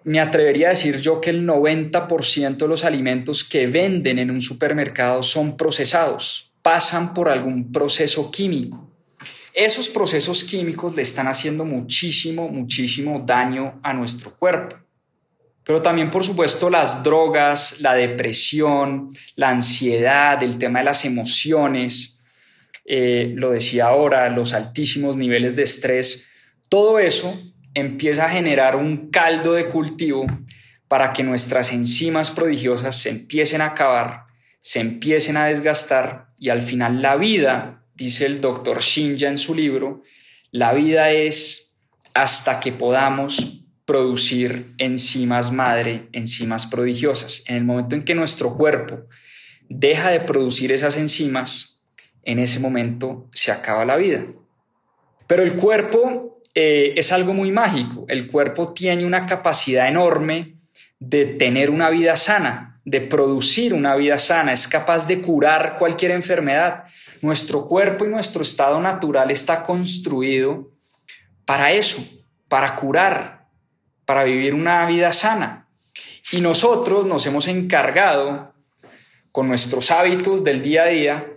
me 0.08 0.20
atrevería 0.20 0.68
a 0.68 0.70
decir 0.70 0.96
yo 1.02 1.20
que 1.20 1.28
el 1.28 1.46
90% 1.46 2.56
de 2.56 2.66
los 2.66 2.84
alimentos 2.84 3.44
que 3.44 3.66
venden 3.66 4.18
en 4.18 4.30
un 4.30 4.40
supermercado 4.40 5.22
son 5.22 5.54
procesados, 5.54 6.50
pasan 6.62 7.12
por 7.12 7.28
algún 7.28 7.70
proceso 7.70 8.30
químico. 8.30 8.90
Esos 9.52 9.86
procesos 9.90 10.44
químicos 10.44 10.96
le 10.96 11.02
están 11.02 11.28
haciendo 11.28 11.66
muchísimo, 11.66 12.48
muchísimo 12.48 13.22
daño 13.26 13.80
a 13.82 13.92
nuestro 13.92 14.34
cuerpo. 14.34 14.76
Pero 15.62 15.82
también, 15.82 16.10
por 16.10 16.24
supuesto, 16.24 16.70
las 16.70 17.02
drogas, 17.02 17.78
la 17.80 17.92
depresión, 17.92 19.10
la 19.36 19.50
ansiedad, 19.50 20.42
el 20.42 20.56
tema 20.56 20.78
de 20.78 20.86
las 20.86 21.04
emociones, 21.04 22.18
eh, 22.86 23.34
lo 23.36 23.50
decía 23.50 23.88
ahora, 23.88 24.30
los 24.30 24.54
altísimos 24.54 25.18
niveles 25.18 25.54
de 25.54 25.64
estrés, 25.64 26.26
todo 26.70 26.98
eso 26.98 27.38
empieza 27.74 28.26
a 28.26 28.30
generar 28.30 28.76
un 28.76 29.10
caldo 29.10 29.54
de 29.54 29.66
cultivo 29.66 30.26
para 30.88 31.12
que 31.12 31.22
nuestras 31.22 31.72
enzimas 31.72 32.30
prodigiosas 32.30 32.96
se 32.96 33.10
empiecen 33.10 33.60
a 33.60 33.66
acabar, 33.66 34.24
se 34.60 34.80
empiecen 34.80 35.36
a 35.36 35.46
desgastar 35.46 36.28
y 36.38 36.48
al 36.48 36.62
final 36.62 37.02
la 37.02 37.16
vida, 37.16 37.84
dice 37.94 38.26
el 38.26 38.40
doctor 38.40 38.80
Shinja 38.80 39.28
en 39.28 39.38
su 39.38 39.54
libro, 39.54 40.02
la 40.50 40.72
vida 40.72 41.10
es 41.10 41.78
hasta 42.14 42.58
que 42.60 42.72
podamos 42.72 43.64
producir 43.84 44.66
enzimas 44.78 45.52
madre, 45.52 46.08
enzimas 46.12 46.66
prodigiosas. 46.66 47.42
En 47.46 47.56
el 47.56 47.64
momento 47.64 47.94
en 47.94 48.04
que 48.04 48.14
nuestro 48.14 48.54
cuerpo 48.54 49.06
deja 49.68 50.10
de 50.10 50.20
producir 50.20 50.72
esas 50.72 50.96
enzimas, 50.96 51.80
en 52.22 52.38
ese 52.38 52.60
momento 52.60 53.28
se 53.32 53.52
acaba 53.52 53.84
la 53.84 53.96
vida. 53.96 54.26
Pero 55.26 55.42
el 55.42 55.54
cuerpo 55.54 56.27
eh, 56.60 56.98
es 56.98 57.12
algo 57.12 57.34
muy 57.34 57.52
mágico. 57.52 58.04
El 58.08 58.26
cuerpo 58.26 58.72
tiene 58.72 59.06
una 59.06 59.26
capacidad 59.26 59.86
enorme 59.86 60.56
de 60.98 61.24
tener 61.24 61.70
una 61.70 61.88
vida 61.88 62.16
sana, 62.16 62.80
de 62.84 63.00
producir 63.00 63.72
una 63.72 63.94
vida 63.94 64.18
sana, 64.18 64.52
es 64.52 64.66
capaz 64.66 65.06
de 65.06 65.20
curar 65.22 65.76
cualquier 65.78 66.10
enfermedad. 66.10 66.82
Nuestro 67.22 67.68
cuerpo 67.68 68.04
y 68.04 68.08
nuestro 68.08 68.42
estado 68.42 68.80
natural 68.80 69.30
está 69.30 69.62
construido 69.62 70.72
para 71.44 71.70
eso, 71.70 72.04
para 72.48 72.74
curar, 72.74 73.46
para 74.04 74.24
vivir 74.24 74.52
una 74.52 74.84
vida 74.86 75.12
sana. 75.12 75.64
Y 76.32 76.40
nosotros 76.40 77.06
nos 77.06 77.24
hemos 77.24 77.46
encargado 77.46 78.52
con 79.30 79.46
nuestros 79.46 79.92
hábitos 79.92 80.42
del 80.42 80.60
día 80.60 80.82
a 80.82 80.86
día, 80.86 81.32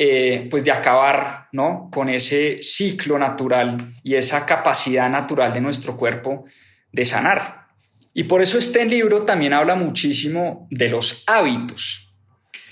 eh, 0.00 0.46
pues 0.48 0.62
de 0.62 0.70
acabar 0.70 1.48
¿no? 1.50 1.88
con 1.90 2.08
ese 2.08 2.58
ciclo 2.62 3.18
natural 3.18 3.76
y 4.04 4.14
esa 4.14 4.46
capacidad 4.46 5.10
natural 5.10 5.52
de 5.52 5.60
nuestro 5.60 5.96
cuerpo 5.96 6.44
de 6.92 7.04
sanar. 7.04 7.66
Y 8.14 8.22
por 8.22 8.40
eso 8.40 8.58
este 8.58 8.84
libro 8.84 9.24
también 9.24 9.54
habla 9.54 9.74
muchísimo 9.74 10.68
de 10.70 10.88
los 10.88 11.24
hábitos. 11.26 12.14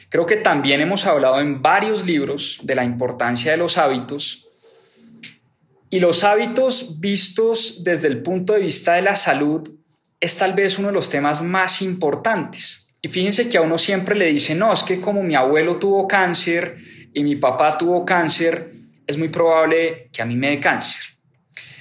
Creo 0.09 0.25
que 0.25 0.37
también 0.37 0.81
hemos 0.81 1.05
hablado 1.05 1.41
en 1.41 1.61
varios 1.61 2.07
libros 2.07 2.61
de 2.63 2.77
la 2.77 2.85
importancia 2.85 3.51
de 3.51 3.59
los 3.59 3.77
hábitos. 3.77 4.47
Y 5.91 5.99
los 5.99 6.23
hábitos 6.23 7.01
vistos 7.01 7.83
desde 7.83 8.07
el 8.07 8.23
punto 8.23 8.53
de 8.53 8.61
vista 8.61 8.95
de 8.95 9.03
la 9.03 9.17
salud 9.17 9.69
es 10.21 10.39
tal 10.39 10.53
vez 10.53 10.79
uno 10.79 10.89
de 10.89 10.95
los 10.95 11.11
temas 11.11 11.43
más 11.43 11.83
importantes. 11.83 12.95
Y 13.03 13.09
fíjense 13.09 13.49
que 13.49 13.59
a 13.59 13.63
uno 13.63 13.79
siempre 13.79 14.15
le 14.15 14.27
dice, 14.27 14.55
no, 14.55 14.73
es 14.73 14.85
que 14.85 15.01
como 15.01 15.25
mi 15.25 15.35
abuelo 15.35 15.77
tuvo 15.81 16.07
cáncer 16.07 16.77
y 17.17 17.25
mi 17.25 17.37
papá 17.37 17.79
tuvo 17.79 18.05
cáncer, 18.05 18.73
es 19.07 19.17
muy 19.17 19.29
probable 19.29 20.11
que 20.13 20.21
a 20.21 20.27
mí 20.27 20.37
me 20.37 20.51
dé 20.51 20.61
cáncer. 20.61 21.17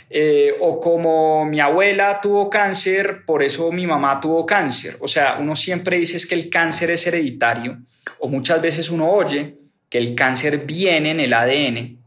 Eh, 0.10 0.56
o 0.62 0.80
como 0.80 1.44
mi 1.44 1.60
abuela 1.60 2.22
tuvo 2.22 2.50
cáncer, 2.50 3.25
por 3.25 3.44
eso 3.44 3.70
mi 3.70 3.86
mamá 3.86 4.18
tuvo 4.18 4.46
cáncer. 4.46 4.96
O 5.01 5.10
sea, 5.10 5.38
uno 5.38 5.54
siempre 5.54 5.98
dice 5.98 6.25
que 6.25 6.36
el 6.36 6.50
cáncer 6.50 6.92
es 6.92 7.06
hereditario, 7.06 7.80
o 8.20 8.30
muchas 8.30 8.62
veces 8.62 8.89
uno 8.89 9.12
oye 9.12 9.58
que 9.89 9.98
el 9.98 10.15
cáncer 10.15 10.60
viene 10.60 11.12
en 11.12 11.20
el 11.20 11.34
ADN. 11.34 12.00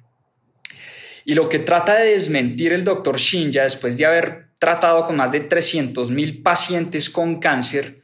Y 1.26 1.34
lo 1.34 1.50
que 1.50 1.58
trata 1.58 1.96
de 1.96 2.12
desmentir 2.12 2.72
el 2.72 2.82
doctor 2.82 3.18
Shinja, 3.18 3.64
después 3.64 3.98
de 3.98 4.06
haber 4.06 4.46
tratado 4.58 5.04
con 5.04 5.16
más 5.16 5.32
de 5.32 5.40
300 5.40 6.10
mil 6.10 6.40
pacientes 6.40 7.10
con 7.10 7.40
cáncer, 7.40 8.00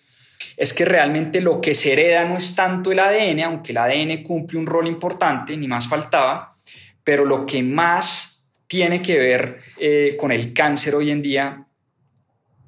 es 0.56 0.72
que 0.72 0.84
realmente 0.84 1.40
lo 1.40 1.60
que 1.60 1.74
se 1.74 1.92
hereda 1.92 2.24
no 2.24 2.36
es 2.36 2.54
tanto 2.54 2.92
el 2.92 2.98
ADN, 2.98 3.40
aunque 3.42 3.72
el 3.72 3.78
ADN 3.78 4.22
cumple 4.22 4.58
un 4.58 4.66
rol 4.66 4.86
importante, 4.86 5.56
ni 5.56 5.68
más 5.68 5.86
faltaba, 5.86 6.54
pero 7.02 7.24
lo 7.24 7.44
que 7.46 7.62
más 7.62 8.48
tiene 8.66 9.02
que 9.02 9.18
ver 9.18 9.60
eh, 9.78 10.16
con 10.18 10.32
el 10.32 10.52
cáncer 10.52 10.94
hoy 10.94 11.10
en 11.10 11.22
día 11.22 11.66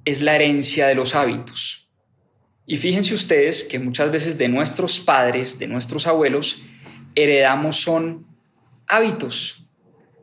es 0.05 0.23
la 0.23 0.35
herencia 0.35 0.87
de 0.87 0.95
los 0.95 1.15
hábitos. 1.15 1.89
Y 2.67 2.77
fíjense 2.77 3.15
ustedes 3.15 3.65
que 3.65 3.79
muchas 3.79 4.11
veces 4.11 4.39
de 4.39 4.49
nuestros 4.49 5.01
padres, 5.01 5.59
de 5.59 5.69
nuestros 5.69 6.07
abuelos, 6.07 6.63
heredamos 7.15 7.81
son 7.81 8.27
hábitos. 8.89 9.67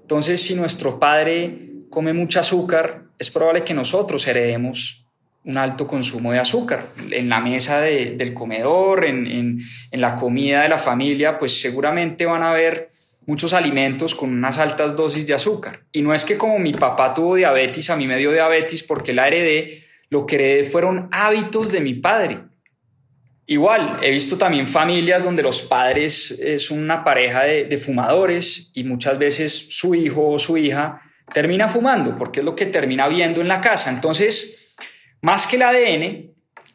Entonces, 0.02 0.42
si 0.42 0.56
nuestro 0.56 1.00
padre 1.00 1.70
come 1.90 2.14
mucho 2.14 2.40
azúcar, 2.40 3.06
es 3.18 3.30
probable 3.30 3.64
que 3.64 3.74
nosotros 3.74 4.28
heredemos 4.28 5.03
un 5.46 5.58
alto 5.58 5.88
consumo 5.88 6.32
de 6.32 6.40
azúcar. 6.40 6.86
En 7.12 7.30
la 7.30 7.40
mesa 7.40 7.82
del 7.82 8.34
comedor, 8.34 9.06
en, 9.06 9.28
en 9.28 10.02
la 10.02 10.16
comida 10.16 10.62
de 10.62 10.70
la 10.70 10.78
familia, 10.78 11.38
pues 11.38 11.60
seguramente 11.60 12.26
van 12.26 12.44
a 12.44 12.52
haber 12.52 12.90
muchos 13.26 13.54
alimentos 13.54 14.16
con 14.16 14.32
unas 14.32 14.58
altas 14.58 14.96
dosis 14.96 15.28
de 15.28 15.34
azúcar. 15.34 15.82
Y 15.92 16.02
no 16.02 16.14
es 16.14 16.26
que 16.26 16.38
como 16.38 16.60
mi 16.60 16.72
papá 16.72 17.14
tuvo 17.14 17.36
diabetes, 17.36 17.90
a 17.90 17.96
mí 17.96 18.08
me 18.08 18.18
dio 18.18 18.32
diabetes 18.32 18.84
porque 18.84 19.14
la 19.14 19.28
heredé, 19.28 19.82
lo 20.10 20.26
que 20.26 20.36
heredé 20.36 20.64
fueron 20.64 21.10
hábitos 21.12 21.72
de 21.72 21.80
mi 21.80 21.94
padre. 21.94 22.40
Igual, 23.46 24.00
he 24.02 24.10
visto 24.10 24.38
también 24.38 24.68
familias 24.68 25.24
donde 25.24 25.44
los 25.44 25.64
padres 25.64 26.32
eh, 26.32 26.60
son 26.60 26.80
una 26.80 27.04
pareja 27.04 27.44
de, 27.44 27.66
de 27.66 27.78
fumadores 27.78 28.72
y 28.74 28.86
muchas 28.86 29.18
veces 29.18 29.52
su 29.78 29.94
hijo 29.96 30.30
o 30.30 30.40
su 30.40 30.58
hija 30.58 31.02
termina 31.34 31.68
fumando 31.68 32.18
porque 32.18 32.40
es 32.40 32.46
lo 32.46 32.56
que 32.56 32.66
termina 32.66 33.08
viendo 33.10 33.42
en 33.42 33.50
la 33.50 33.60
casa. 33.60 33.90
Entonces, 33.90 34.63
más 35.24 35.48
que 35.48 35.56
el 35.56 35.62
ADN 35.62 36.34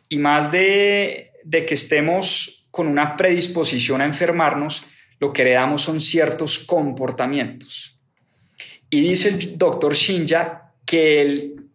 y 0.08 0.16
más 0.16 0.50
de, 0.50 1.32
que 1.50 1.74
estemos 1.74 2.66
con 2.70 2.86
una 2.86 3.14
predisposición 3.14 4.00
a 4.00 4.06
enfermarnos, 4.06 4.84
lo 5.20 5.34
que 5.34 5.42
heredamos 5.42 5.82
son 5.82 6.00
ciertos 6.00 6.58
comportamientos. 6.58 8.00
Y 8.88 9.02
dice 9.02 9.28
el 9.28 9.58
doctor 9.58 9.94
Shinja 9.94 10.72
que, 10.86 11.20
el, 11.20 11.66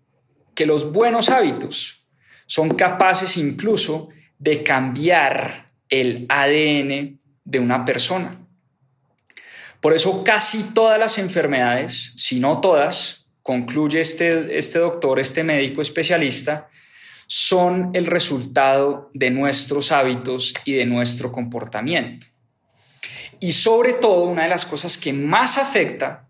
que 0.56 0.66
los 0.66 0.92
buenos 0.92 1.30
hábitos 1.30 2.08
son 2.48 2.72
capaces 2.74 3.38
incluso 3.38 4.10
de 4.40 4.64
cambiar 4.64 5.74
el 5.90 6.26
ADN 6.28 7.20
de 7.44 7.60
una 7.60 7.86
persona. 7.86 8.40
Por 9.80 9.94
eso 9.94 10.24
casi 10.24 10.74
todas 10.74 10.98
las 10.98 11.20
enfermedades, 11.20 12.14
si 12.16 12.40
no 12.40 12.62
todas, 12.62 13.23
concluye 13.44 14.00
este, 14.00 14.58
este 14.58 14.80
doctor, 14.80 15.20
este 15.20 15.44
médico 15.44 15.82
especialista, 15.82 16.70
son 17.28 17.92
el 17.94 18.06
resultado 18.06 19.12
de 19.14 19.30
nuestros 19.32 19.92
hábitos 19.92 20.54
y 20.66 20.74
de 20.74 20.86
nuestro 20.86 21.32
comportamiento. 21.32 22.26
Y 23.40 23.52
sobre 23.52 23.94
todo, 23.94 24.24
una 24.24 24.44
de 24.44 24.50
las 24.50 24.66
cosas 24.66 24.98
que 24.98 25.12
más 25.12 25.58
afecta 25.58 26.30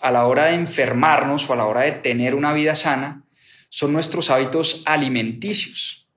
a 0.00 0.10
la 0.10 0.26
hora 0.26 0.46
de 0.46 0.54
enfermarnos 0.54 1.48
o 1.48 1.52
a 1.52 1.56
la 1.56 1.66
hora 1.66 1.80
de 1.82 1.92
tener 1.92 2.34
una 2.34 2.52
vida 2.52 2.74
sana 2.74 3.24
son 3.68 3.92
nuestros 3.92 4.30
hábitos 4.30 4.82
alimenticios. 4.86 6.08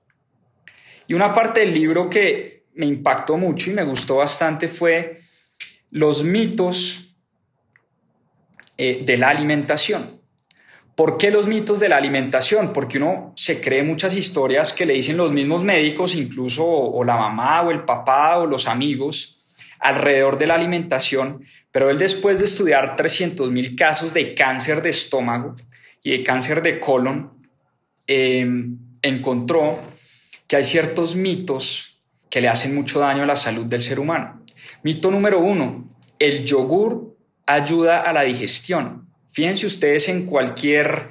Y 1.08 1.14
una 1.14 1.32
parte 1.32 1.60
del 1.60 1.74
libro 1.74 2.08
que 2.08 2.66
me 2.74 2.86
impactó 2.86 3.36
mucho 3.36 3.70
y 3.70 3.74
me 3.74 3.82
gustó 3.82 4.16
bastante 4.16 4.68
fue 4.68 5.18
los 5.90 6.22
mitos 6.22 7.16
eh, 8.76 9.02
de 9.04 9.16
la 9.16 9.30
alimentación. 9.30 10.17
¿Por 10.98 11.16
qué 11.16 11.30
los 11.30 11.46
mitos 11.46 11.78
de 11.78 11.88
la 11.88 11.96
alimentación? 11.96 12.72
Porque 12.72 12.98
uno 12.98 13.32
se 13.36 13.60
cree 13.60 13.84
muchas 13.84 14.16
historias 14.16 14.72
que 14.72 14.84
le 14.84 14.94
dicen 14.94 15.16
los 15.16 15.32
mismos 15.32 15.62
médicos, 15.62 16.16
incluso 16.16 16.66
o 16.66 17.04
la 17.04 17.16
mamá 17.16 17.62
o 17.62 17.70
el 17.70 17.84
papá 17.84 18.36
o 18.38 18.48
los 18.48 18.66
amigos, 18.66 19.38
alrededor 19.78 20.38
de 20.38 20.48
la 20.48 20.56
alimentación, 20.56 21.44
pero 21.70 21.88
él 21.88 21.98
después 22.00 22.40
de 22.40 22.46
estudiar 22.46 22.96
300.000 22.96 23.76
casos 23.76 24.12
de 24.12 24.34
cáncer 24.34 24.82
de 24.82 24.90
estómago 24.90 25.54
y 26.02 26.18
de 26.18 26.24
cáncer 26.24 26.62
de 26.62 26.80
colon, 26.80 27.46
em, 28.08 28.76
encontró 29.00 29.78
que 30.48 30.56
hay 30.56 30.64
ciertos 30.64 31.14
mitos 31.14 32.02
que 32.28 32.40
le 32.40 32.48
hacen 32.48 32.74
mucho 32.74 32.98
daño 32.98 33.22
a 33.22 33.26
la 33.26 33.36
salud 33.36 33.66
del 33.66 33.82
ser 33.82 34.00
humano. 34.00 34.44
Mito 34.82 35.12
número 35.12 35.38
uno, 35.38 35.94
el 36.18 36.44
yogur 36.44 37.16
ayuda 37.46 38.00
a 38.00 38.12
la 38.12 38.22
digestión. 38.22 39.07
Fíjense 39.30 39.66
ustedes 39.66 40.08
en 40.08 40.26
cualquier, 40.26 41.08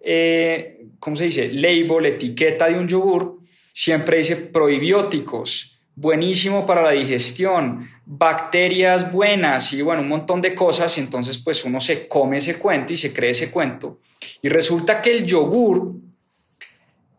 eh, 0.00 0.86
¿cómo 0.98 1.16
se 1.16 1.24
dice? 1.24 1.52
Label, 1.52 2.06
etiqueta 2.06 2.66
de 2.66 2.78
un 2.78 2.88
yogur, 2.88 3.40
siempre 3.72 4.18
dice 4.18 4.36
probióticos, 4.36 5.80
buenísimo 5.94 6.66
para 6.66 6.82
la 6.82 6.90
digestión, 6.90 7.88
bacterias 8.04 9.12
buenas 9.12 9.72
y 9.72 9.82
bueno, 9.82 10.02
un 10.02 10.08
montón 10.08 10.40
de 10.40 10.54
cosas. 10.54 10.96
Y 10.98 11.00
entonces 11.00 11.38
pues 11.38 11.64
uno 11.64 11.80
se 11.80 12.08
come 12.08 12.38
ese 12.38 12.56
cuento 12.56 12.92
y 12.92 12.96
se 12.96 13.12
cree 13.12 13.30
ese 13.30 13.50
cuento. 13.50 14.00
Y 14.42 14.48
resulta 14.48 15.00
que 15.00 15.12
el 15.12 15.24
yogur 15.24 15.94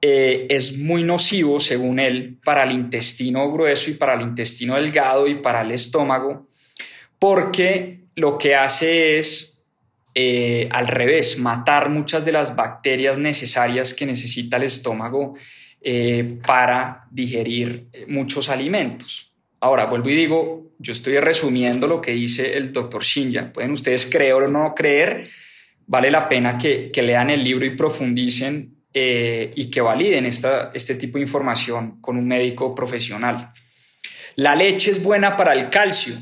eh, 0.01 0.47
es 0.49 0.77
muy 0.77 1.03
nocivo, 1.03 1.59
según 1.59 1.99
él, 1.99 2.37
para 2.43 2.63
el 2.63 2.71
intestino 2.71 3.49
grueso 3.51 3.89
y 3.89 3.93
para 3.93 4.15
el 4.15 4.21
intestino 4.21 4.75
delgado 4.75 5.27
y 5.27 5.35
para 5.35 5.61
el 5.61 5.71
estómago, 5.71 6.47
porque 7.17 8.01
lo 8.15 8.37
que 8.37 8.53
hace 8.53 9.17
es 9.17 9.52
eh, 10.15 10.67
al 10.71 10.87
revés, 10.87 11.39
matar 11.39 11.89
muchas 11.89 12.23
de 12.23 12.31
las 12.31 12.55
bacterias 12.55 13.17
necesarias 13.17 13.95
que 13.95 14.05
necesita 14.05 14.57
el 14.57 14.63
estómago 14.63 15.33
eh, 15.81 16.37
para 16.45 17.07
digerir 17.09 17.87
eh, 17.91 18.05
muchos 18.07 18.49
alimentos. 18.49 19.33
Ahora, 19.59 19.85
vuelvo 19.85 20.09
y 20.09 20.15
digo, 20.15 20.71
yo 20.77 20.93
estoy 20.93 21.17
resumiendo 21.19 21.87
lo 21.87 21.99
que 21.99 22.11
dice 22.11 22.55
el 22.55 22.71
doctor 22.71 23.03
Shinja. 23.03 23.51
Pueden 23.51 23.71
ustedes 23.71 24.05
creer 24.05 24.33
o 24.33 24.47
no 24.47 24.75
creer, 24.75 25.27
vale 25.87 26.11
la 26.11 26.27
pena 26.27 26.59
que, 26.59 26.91
lean 26.95 27.31
el 27.31 27.43
libro 27.43 27.65
y 27.65 27.71
profundicen 27.71 28.75
y 28.93 29.71
que 29.71 29.81
validen 29.81 30.25
esta, 30.25 30.69
este 30.75 30.95
tipo 30.95 31.17
de 31.17 31.23
información 31.23 31.99
con 32.01 32.17
un 32.17 32.27
médico 32.27 32.75
profesional. 32.75 33.51
La 34.35 34.53
leche 34.55 34.91
es 34.91 35.01
buena 35.01 35.35
para 35.35 35.53
el 35.53 35.69
calcio. 35.69 36.13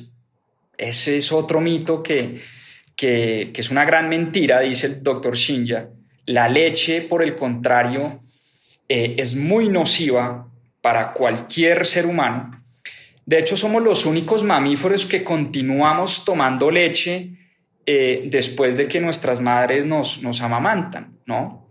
Ese 0.78 1.18
es 1.18 1.32
otro 1.32 1.60
mito 1.60 2.02
que, 2.04 2.40
que, 3.02 3.52
es 3.56 3.72
una 3.72 3.84
gran 3.84 4.10
mentira, 4.10 4.60
dice 4.60 4.86
el 4.86 5.02
doctor 5.02 5.36
Shinja. 5.36 5.90
La 6.28 6.48
leche, 6.48 7.02
por 7.02 7.24
el 7.24 7.36
contrario, 7.36 8.22
eh, 8.88 9.16
es 9.18 9.36
muy 9.36 9.70
nociva 9.70 10.48
para 10.82 11.12
cualquier 11.14 11.88
ser 11.88 12.06
humano. 12.06 12.52
De 13.26 13.40
hecho, 13.40 13.58
somos 13.58 13.82
los 13.82 14.06
únicos 14.06 14.44
mamíferos 14.44 15.08
que 15.08 15.24
continuamos 15.24 16.24
tomando 16.26 16.70
leche 16.70 17.32
eh, 17.88 18.22
después 18.26 18.78
de 18.78 18.88
que 18.88 19.00
nuestras 19.00 19.42
madres 19.42 19.88
nos, 19.88 20.22
nos 20.22 20.42
amamantan, 20.42 21.18
¿no? 21.26 21.68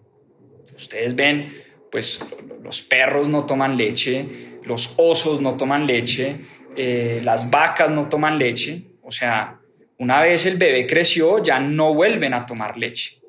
Ustedes 0.75 1.15
ven, 1.15 1.53
pues 1.93 2.27
los 2.65 2.83
perros 2.83 3.29
no 3.29 3.47
toman 3.47 3.77
leche, 3.77 4.59
los 4.65 4.95
osos 4.97 5.41
no 5.41 5.57
toman 5.57 5.87
leche, 5.87 6.41
eh, 6.75 7.21
las 7.23 7.51
vacas 7.51 7.89
no 7.93 8.09
toman 8.09 8.37
leche, 8.37 8.83
o 9.03 9.13
sea, 9.13 9.60
una 10.01 10.23
vez 10.23 10.47
el 10.47 10.57
bebé 10.57 10.87
creció 10.87 11.43
ya 11.43 11.61
no 11.61 11.93
vuelven 11.93 12.33
a 12.33 12.47
tomar 12.47 12.79
leche. 12.79 13.21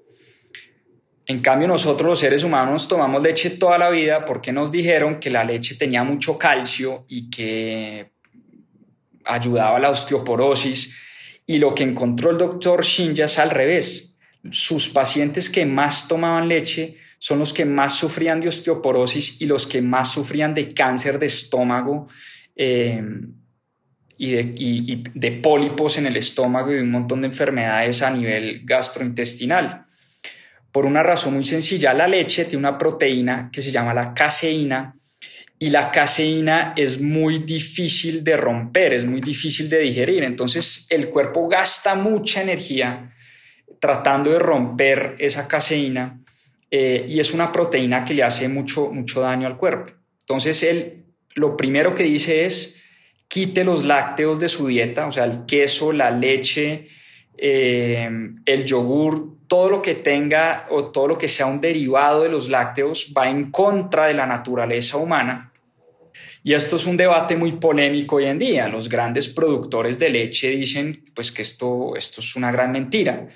En 1.26 1.42
cambio, 1.42 1.68
nosotros 1.68 2.08
los 2.08 2.20
seres 2.20 2.46
humanos 2.46 2.88
tomamos 2.88 3.22
leche 3.22 3.50
toda 3.52 3.78
la 3.78 3.90
vida 3.90 4.24
porque 4.24 4.54
nos 4.54 4.72
dijeron 4.72 5.20
que 5.20 5.30
la 5.30 5.44
leche 5.44 5.76
tenía 5.76 6.06
mucho 6.06 6.38
calcio 6.38 7.04
y 7.10 7.30
que 7.30 8.12
ayudaba 9.26 9.78
a 9.78 9.80
la 9.82 9.90
osteoporosis. 9.90 10.98
Y 11.46 11.58
lo 11.58 11.76
que 11.76 11.84
encontró 11.84 12.32
el 12.32 12.38
doctor 12.38 12.86
Shinja 12.86 13.26
es 13.26 13.38
al 13.38 13.50
revés. 13.50 14.18
Sus 14.50 14.88
pacientes 14.88 15.50
que 15.50 15.66
más 15.66 16.08
tomaban 16.08 16.48
leche 16.48 16.96
son 17.18 17.40
los 17.40 17.52
que 17.52 17.66
más 17.66 17.98
sufrían 17.98 18.40
de 18.40 18.48
osteoporosis 18.48 19.42
y 19.42 19.46
los 19.46 19.68
que 19.68 19.82
más 19.82 20.10
sufrían 20.10 20.54
de 20.54 20.70
cáncer 20.70 21.20
de 21.20 21.26
estómago 21.26 22.08
eh, 22.56 23.04
y, 24.24 24.34
de, 24.34 24.54
y 24.56 25.32
pólipos 25.42 25.98
en 25.98 26.06
el 26.06 26.16
estómago 26.16 26.72
y 26.72 26.78
un 26.78 26.92
montón 26.92 27.22
de 27.22 27.28
enfermedades 27.28 28.04
a 28.04 28.12
nivel 28.12 28.62
gastrointestinal. 28.64 29.86
Por 30.72 30.86
una 30.86 31.02
razón 31.02 31.34
muy 31.34 31.44
sencilla, 31.44 31.92
la 31.96 32.08
leche 32.08 32.46
tiene 32.46 32.60
una 32.60 32.78
proteína 32.78 33.50
que 33.52 33.64
se 33.64 33.72
llama 33.72 33.96
la 33.96 34.14
caseína 34.14 34.96
y 35.58 35.72
la 35.72 35.90
caseína 35.90 36.74
es 36.78 37.02
muy 37.02 37.40
difícil 37.40 38.24
de 38.24 38.38
romper, 38.38 38.94
es 38.94 39.08
muy 39.08 39.22
difícil 39.22 39.68
de 39.68 39.80
digerir. 39.80 40.24
Entonces 40.24 40.86
el 40.92 41.10
cuerpo 41.10 41.48
gasta 41.48 41.96
mucha 41.96 42.44
energía 42.44 43.12
tratando 43.80 44.32
de 44.32 44.38
romper 44.38 45.16
esa 45.18 45.48
caseína 45.48 46.22
eh, 46.70 47.08
y 47.10 47.20
es 47.20 47.34
una 47.34 47.52
proteína 47.52 48.06
que 48.06 48.14
le 48.14 48.22
hace 48.22 48.48
mucho, 48.48 48.92
mucho 48.94 49.20
daño 49.20 49.48
al 49.48 49.58
cuerpo. 49.58 49.92
Entonces 50.20 50.62
él 50.62 51.06
lo 51.34 51.58
primero 51.58 51.96
que 51.96 52.04
dice 52.04 52.46
es 52.46 52.81
quite 53.32 53.64
los 53.64 53.86
lácteos 53.86 54.42
de 54.42 54.50
su 54.50 54.68
dieta, 54.68 55.08
o 55.08 55.12
sea, 55.12 55.24
el 55.24 55.46
queso, 55.46 55.94
la 55.94 56.12
leche, 56.12 56.90
eh, 57.38 58.10
el 58.46 58.66
yogur, 58.66 59.38
todo 59.48 59.70
lo 59.70 59.82
que 59.82 59.96
tenga 59.96 60.68
o 60.70 60.92
todo 60.92 61.08
lo 61.08 61.18
que 61.18 61.30
sea 61.30 61.46
un 61.46 61.62
derivado 61.62 62.24
de 62.24 62.30
los 62.30 62.50
lácteos 62.50 63.14
va 63.18 63.30
en 63.30 63.50
contra 63.50 64.08
de 64.08 64.16
la 64.16 64.26
naturaleza 64.26 64.98
humana. 64.98 65.54
Y 66.44 66.54
esto 66.54 66.76
es 66.76 66.86
un 66.86 66.98
debate 66.98 67.38
muy 67.38 67.54
polémico 67.54 68.18
hoy 68.18 68.26
en 68.26 68.38
día. 68.38 68.68
Los 68.68 68.90
grandes 68.90 69.30
productores 69.30 69.98
de 69.98 70.10
leche 70.10 70.50
dicen 70.50 71.02
pues 71.16 71.32
que 71.32 71.44
esto, 71.44 71.96
esto 71.96 72.20
es 72.20 72.36
una 72.36 72.52
gran 72.52 72.74
mentira. 72.74 73.30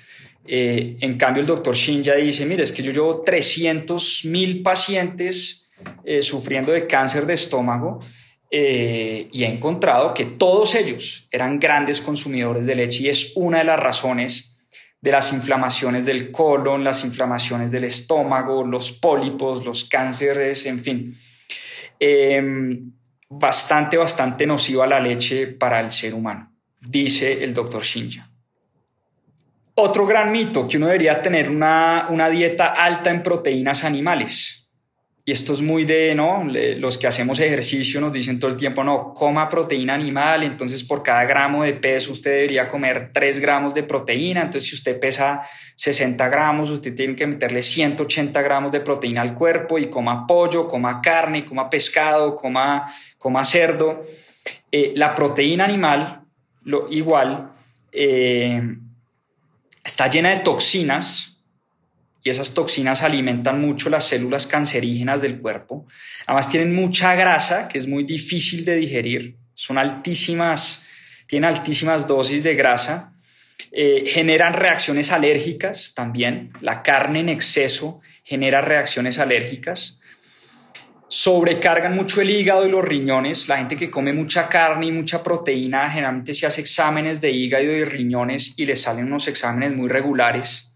Eh, 0.46 0.98
en 1.00 1.16
cambio, 1.16 1.40
el 1.40 1.46
doctor 1.46 1.74
Shinja 1.74 2.16
dice, 2.16 2.44
mire, 2.44 2.64
es 2.64 2.72
que 2.72 2.82
yo 2.82 2.92
llevo 2.92 3.22
300 3.22 4.26
mil 4.26 4.62
pacientes 4.62 5.70
eh, 6.04 6.20
sufriendo 6.20 6.72
de 6.72 6.86
cáncer 6.86 7.24
de 7.24 7.34
estómago 7.34 8.00
eh, 8.58 9.28
y 9.32 9.44
he 9.44 9.48
encontrado 9.48 10.14
que 10.14 10.24
todos 10.24 10.74
ellos 10.76 11.28
eran 11.30 11.58
grandes 11.58 12.00
consumidores 12.00 12.64
de 12.64 12.74
leche 12.74 13.02
y 13.02 13.08
es 13.10 13.32
una 13.36 13.58
de 13.58 13.64
las 13.64 13.78
razones 13.78 14.56
de 14.98 15.12
las 15.12 15.30
inflamaciones 15.34 16.06
del 16.06 16.32
colon, 16.32 16.82
las 16.82 17.04
inflamaciones 17.04 17.70
del 17.70 17.84
estómago, 17.84 18.64
los 18.64 18.92
pólipos, 18.92 19.66
los 19.66 19.84
cánceres, 19.90 20.64
en 20.64 20.80
fin. 20.80 21.14
Em, 22.00 22.92
bastante, 23.28 23.98
bastante 23.98 24.46
nociva 24.46 24.86
la 24.86 25.00
leche 25.00 25.48
para 25.48 25.78
el 25.80 25.92
ser 25.92 26.14
humano, 26.14 26.50
dice 26.80 27.44
el 27.44 27.52
doctor 27.52 27.82
Shinja. 27.82 28.30
Otro 29.74 30.06
gran 30.06 30.32
mito, 30.32 30.66
que 30.66 30.78
uno 30.78 30.86
debería 30.86 31.20
tener 31.20 31.50
una, 31.50 32.06
una 32.08 32.30
dieta 32.30 32.68
alta 32.68 33.10
en 33.10 33.22
proteínas 33.22 33.84
animales 33.84 34.65
y 35.28 35.32
esto 35.32 35.52
es 35.54 35.60
muy 35.60 35.84
de, 35.84 36.14
¿no? 36.14 36.44
Los 36.44 36.96
que 36.96 37.08
hacemos 37.08 37.40
ejercicio 37.40 38.00
nos 38.00 38.12
dicen 38.12 38.38
todo 38.38 38.48
el 38.48 38.56
tiempo, 38.56 38.84
no, 38.84 39.12
coma 39.12 39.48
proteína 39.48 39.94
animal, 39.94 40.44
entonces 40.44 40.84
por 40.84 41.02
cada 41.02 41.24
gramo 41.24 41.64
de 41.64 41.72
peso 41.72 42.12
usted 42.12 42.30
debería 42.30 42.68
comer 42.68 43.10
3 43.12 43.40
gramos 43.40 43.74
de 43.74 43.82
proteína, 43.82 44.42
entonces 44.42 44.70
si 44.70 44.76
usted 44.76 45.00
pesa 45.00 45.42
60 45.74 46.28
gramos, 46.28 46.70
usted 46.70 46.94
tiene 46.94 47.16
que 47.16 47.26
meterle 47.26 47.60
180 47.60 48.40
gramos 48.40 48.70
de 48.70 48.78
proteína 48.78 49.22
al 49.22 49.34
cuerpo 49.34 49.80
y 49.80 49.86
coma 49.86 50.28
pollo, 50.28 50.68
coma 50.68 51.02
carne, 51.02 51.44
coma 51.44 51.68
pescado, 51.68 52.36
coma, 52.36 52.84
coma 53.18 53.44
cerdo. 53.44 54.02
Eh, 54.70 54.92
la 54.94 55.12
proteína 55.12 55.64
animal, 55.64 56.20
lo, 56.62 56.86
igual, 56.88 57.50
eh, 57.90 58.62
está 59.82 60.08
llena 60.08 60.30
de 60.30 60.38
toxinas, 60.38 61.35
y 62.26 62.30
esas 62.30 62.54
toxinas 62.54 63.04
alimentan 63.04 63.60
mucho 63.60 63.88
las 63.88 64.08
células 64.08 64.48
cancerígenas 64.48 65.22
del 65.22 65.38
cuerpo. 65.38 65.86
Además 66.26 66.48
tienen 66.48 66.74
mucha 66.74 67.14
grasa 67.14 67.68
que 67.68 67.78
es 67.78 67.86
muy 67.86 68.02
difícil 68.02 68.64
de 68.64 68.74
digerir, 68.74 69.36
son 69.54 69.78
altísimas, 69.78 70.84
tienen 71.28 71.48
altísimas 71.48 72.08
dosis 72.08 72.42
de 72.42 72.56
grasa, 72.56 73.12
eh, 73.70 74.02
generan 74.08 74.54
reacciones 74.54 75.12
alérgicas 75.12 75.94
también, 75.94 76.50
la 76.62 76.82
carne 76.82 77.20
en 77.20 77.28
exceso 77.28 78.00
genera 78.24 78.60
reacciones 78.60 79.20
alérgicas, 79.20 80.00
sobrecargan 81.06 81.94
mucho 81.94 82.22
el 82.22 82.30
hígado 82.30 82.66
y 82.66 82.70
los 82.72 82.84
riñones, 82.84 83.46
la 83.46 83.58
gente 83.58 83.76
que 83.76 83.88
come 83.88 84.12
mucha 84.12 84.48
carne 84.48 84.86
y 84.86 84.90
mucha 84.90 85.22
proteína 85.22 85.88
generalmente 85.88 86.34
se 86.34 86.46
hace 86.46 86.60
exámenes 86.60 87.20
de 87.20 87.30
hígado 87.30 87.62
y 87.62 87.66
de 87.68 87.84
riñones 87.84 88.54
y 88.56 88.66
les 88.66 88.82
salen 88.82 89.06
unos 89.06 89.28
exámenes 89.28 89.76
muy 89.76 89.88
regulares 89.88 90.72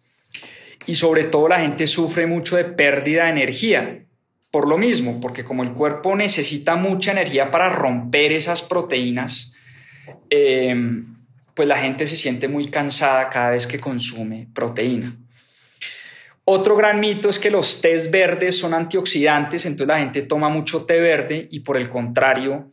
y 0.91 0.97
sobre 0.97 1.23
todo 1.23 1.47
la 1.47 1.61
gente 1.61 1.87
sufre 1.87 2.27
mucho 2.27 2.57
de 2.57 2.65
pérdida 2.65 3.25
de 3.25 3.31
energía. 3.31 4.05
Por 4.51 4.69
lo 4.69 4.77
mismo, 4.77 5.21
porque 5.21 5.45
como 5.45 5.63
el 5.63 5.71
cuerpo 5.71 6.17
necesita 6.17 6.75
mucha 6.75 7.13
energía 7.13 7.53
para 7.53 7.69
romper 7.69 8.33
esas 8.33 8.61
proteínas, 8.61 9.55
eh, 10.29 10.75
pues 11.55 11.69
la 11.69 11.77
gente 11.77 12.09
se 12.09 12.17
siente 12.17 12.49
muy 12.49 12.71
cansada 12.71 13.31
cada 13.31 13.51
vez 13.51 13.69
que 13.69 13.79
consume 13.79 14.49
proteína. 14.53 15.17
Otro 16.45 16.75
gran 16.75 16.99
mito 16.99 17.29
es 17.29 17.39
que 17.39 17.53
los 17.53 17.81
tés 17.81 18.11
verdes 18.11 18.59
son 18.59 18.75
antioxidantes, 18.75 19.67
entonces 19.67 19.95
la 19.95 20.01
gente 20.01 20.23
toma 20.23 20.49
mucho 20.49 20.87
té 20.87 20.99
verde 20.99 21.47
y 21.53 21.61
por 21.61 21.77
el 21.77 21.89
contrario, 21.89 22.69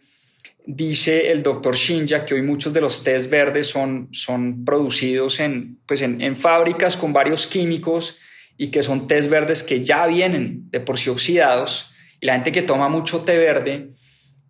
dice 0.68 1.32
el 1.32 1.44
doctor 1.44 1.76
Shinja 1.76 2.26
que 2.26 2.34
hoy 2.34 2.42
muchos 2.42 2.74
de 2.74 2.82
los 2.82 3.02
tés 3.02 3.30
verdes 3.30 3.68
son, 3.68 4.10
son 4.12 4.66
producidos 4.66 5.40
en, 5.40 5.80
pues 5.86 6.02
en, 6.02 6.36
fábricas 6.36 6.98
con 6.98 7.14
varios 7.14 7.48
químicos 7.48 8.20
y 8.58 8.68
que 8.68 8.84
son 8.84 9.08
tés 9.08 9.30
verdes 9.30 9.64
que 9.64 9.82
ya 9.82 10.06
vienen 10.08 10.70
de 10.70 10.82
por 10.82 11.00
sí 11.00 11.10
oxidados 11.10 11.94
y 12.20 12.26
la 12.26 12.34
gente 12.34 12.52
que 12.52 12.64
toma 12.64 12.90
mucho 12.90 13.22
té 13.22 13.38
verde 13.38 13.92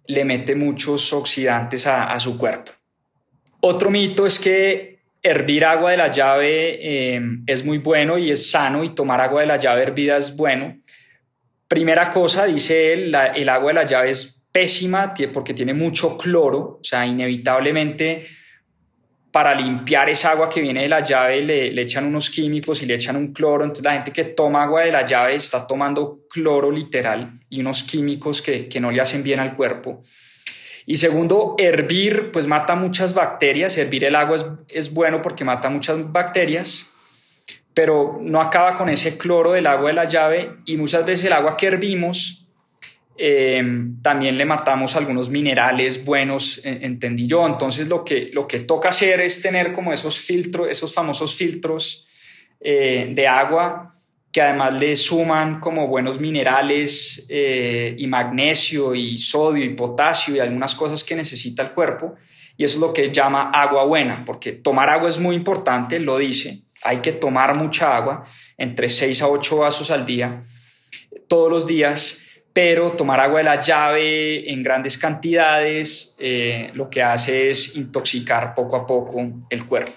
le 0.08 0.26
mete 0.26 0.56
muchos 0.56 1.14
oxidantes 1.14 1.86
a, 1.86 2.20
su 2.20 2.38
cuerpo. 2.38 2.72
Otro 3.60 3.92
mito 3.92 4.26
es 4.26 4.40
que 4.40 5.02
hervir 5.22 5.66
agua 5.66 5.92
de 5.92 5.98
la 5.98 6.10
llave 6.10 6.80
eh, 6.82 7.22
es 7.46 7.64
muy 7.64 7.78
bueno 7.78 8.18
y 8.18 8.32
es 8.32 8.50
sano 8.50 8.84
y 8.84 8.96
tomar 8.96 9.22
agua 9.22 9.42
de 9.42 9.48
la 9.48 9.58
llave 9.58 9.84
hervida 9.84 10.18
es 10.18 10.36
bueno. 10.36 10.80
Primera 11.68 12.10
cosa, 12.10 12.46
dice 12.46 12.94
él, 12.94 13.16
el 13.36 13.50
agua 13.50 13.72
de 13.72 13.76
la 13.76 13.84
llave 13.84 14.12
es 14.12 14.37
pésima 14.58 15.14
porque 15.32 15.54
tiene 15.54 15.76
mucho 15.76 16.18
cloro, 16.18 16.80
o 16.82 16.84
sea, 16.84 17.06
inevitablemente 17.06 18.26
para 19.32 19.54
limpiar 19.54 20.10
esa 20.10 20.32
agua 20.32 20.50
que 20.50 20.62
viene 20.62 20.82
de 20.82 20.90
la 20.90 21.02
llave 21.02 21.44
le, 21.44 21.80
echan 21.80 22.06
unos 22.08 22.32
químicos 22.32 22.82
y 22.82 22.88
le 22.88 22.96
echan 22.96 23.18
un 23.18 23.34
cloro, 23.34 23.64
entonces 23.64 23.86
la 23.86 23.94
gente 23.94 24.12
que 24.12 24.24
toma 24.24 24.64
agua 24.64 24.82
de 24.82 24.92
la 24.92 25.06
llave 25.06 25.36
está 25.36 25.68
tomando 25.68 26.22
cloro 26.28 26.72
literal 26.72 27.40
y 27.52 27.60
unos 27.60 27.84
químicos 27.84 28.42
que, 28.42 28.68
no 28.82 28.90
le 28.90 29.00
hacen 29.00 29.22
bien 29.22 29.40
al 29.40 29.56
cuerpo. 29.56 30.02
Y 30.88 30.98
segundo, 30.98 31.54
hervir 31.60 32.32
pues 32.32 32.48
mata 32.48 32.74
muchas 32.74 33.14
bacterias, 33.14 33.78
hervir 33.78 34.06
el 34.06 34.16
agua 34.16 34.38
es, 34.38 34.46
es 34.70 34.92
bueno 34.92 35.22
porque 35.22 35.46
mata 35.46 35.70
muchas 35.70 36.12
bacterias, 36.12 36.94
pero 37.76 38.18
no 38.24 38.42
acaba 38.42 38.74
con 38.76 38.90
ese 38.90 39.20
cloro 39.20 39.52
del 39.52 39.68
agua 39.68 39.90
de 39.90 39.96
la 39.98 40.06
llave 40.06 40.50
y 40.66 40.78
muchas 40.78 41.06
veces 41.06 41.26
el 41.26 41.34
agua 41.34 41.56
que 41.56 41.68
hervimos 41.68 42.47
eh, 43.18 43.64
también 44.02 44.38
le 44.38 44.46
matamos 44.46 44.96
algunos 44.96 45.30
minerales 45.30 46.04
buenos, 46.06 46.62
entendí 46.64 47.26
yo. 47.26 47.46
Entonces 47.48 47.88
lo 47.88 48.04
que, 48.04 48.30
lo 48.32 48.48
que 48.48 48.60
toca 48.60 48.90
hacer 48.90 49.22
es 49.22 49.42
tener 49.42 49.74
como 49.74 49.92
esos 49.92 50.18
filtros, 50.20 50.70
esos 50.70 50.94
famosos 50.94 51.36
filtros 51.36 52.08
eh, 52.60 53.12
de 53.14 53.28
agua 53.28 53.94
que 54.32 54.42
además 54.42 54.74
le 54.80 54.96
suman 54.96 55.60
como 55.60 55.88
buenos 55.88 56.20
minerales 56.20 57.26
eh, 57.30 57.96
y 57.98 58.06
magnesio 58.06 58.94
y 58.94 59.18
sodio 59.18 59.66
y 59.66 59.70
potasio 59.70 60.36
y 60.36 60.40
algunas 60.40 60.76
cosas 60.76 61.04
que 61.04 61.16
necesita 61.16 61.64
el 61.64 61.72
cuerpo. 61.72 62.16
Y 62.56 62.64
eso 62.64 62.76
es 62.76 62.82
lo 62.82 62.94
que 62.94 63.12
llama 63.12 63.50
agua 63.52 63.86
buena, 63.86 64.24
porque 64.26 64.52
tomar 64.52 64.90
agua 64.92 65.10
es 65.10 65.20
muy 65.20 65.36
importante, 65.36 66.00
lo 66.00 66.20
dice. 66.20 66.60
Hay 66.84 66.98
que 66.98 67.14
tomar 67.14 67.56
mucha 67.56 67.96
agua, 67.96 68.26
entre 68.58 68.90
6 68.90 69.24
a 69.24 69.28
8 69.28 69.58
vasos 69.58 69.90
al 69.90 70.06
día, 70.06 70.44
todos 71.28 71.52
los 71.52 71.66
días 71.66 72.27
pero 72.58 72.94
tomar 72.94 73.20
agua 73.20 73.38
de 73.38 73.44
la 73.44 73.60
llave 73.60 74.52
en 74.52 74.64
grandes 74.64 74.98
cantidades 74.98 76.16
eh, 76.18 76.72
lo 76.74 76.90
que 76.90 77.04
hace 77.04 77.52
es 77.52 77.76
intoxicar 77.76 78.56
poco 78.56 78.76
a 78.78 78.84
poco 78.84 79.32
el 79.52 79.68
cuerpo. 79.68 79.92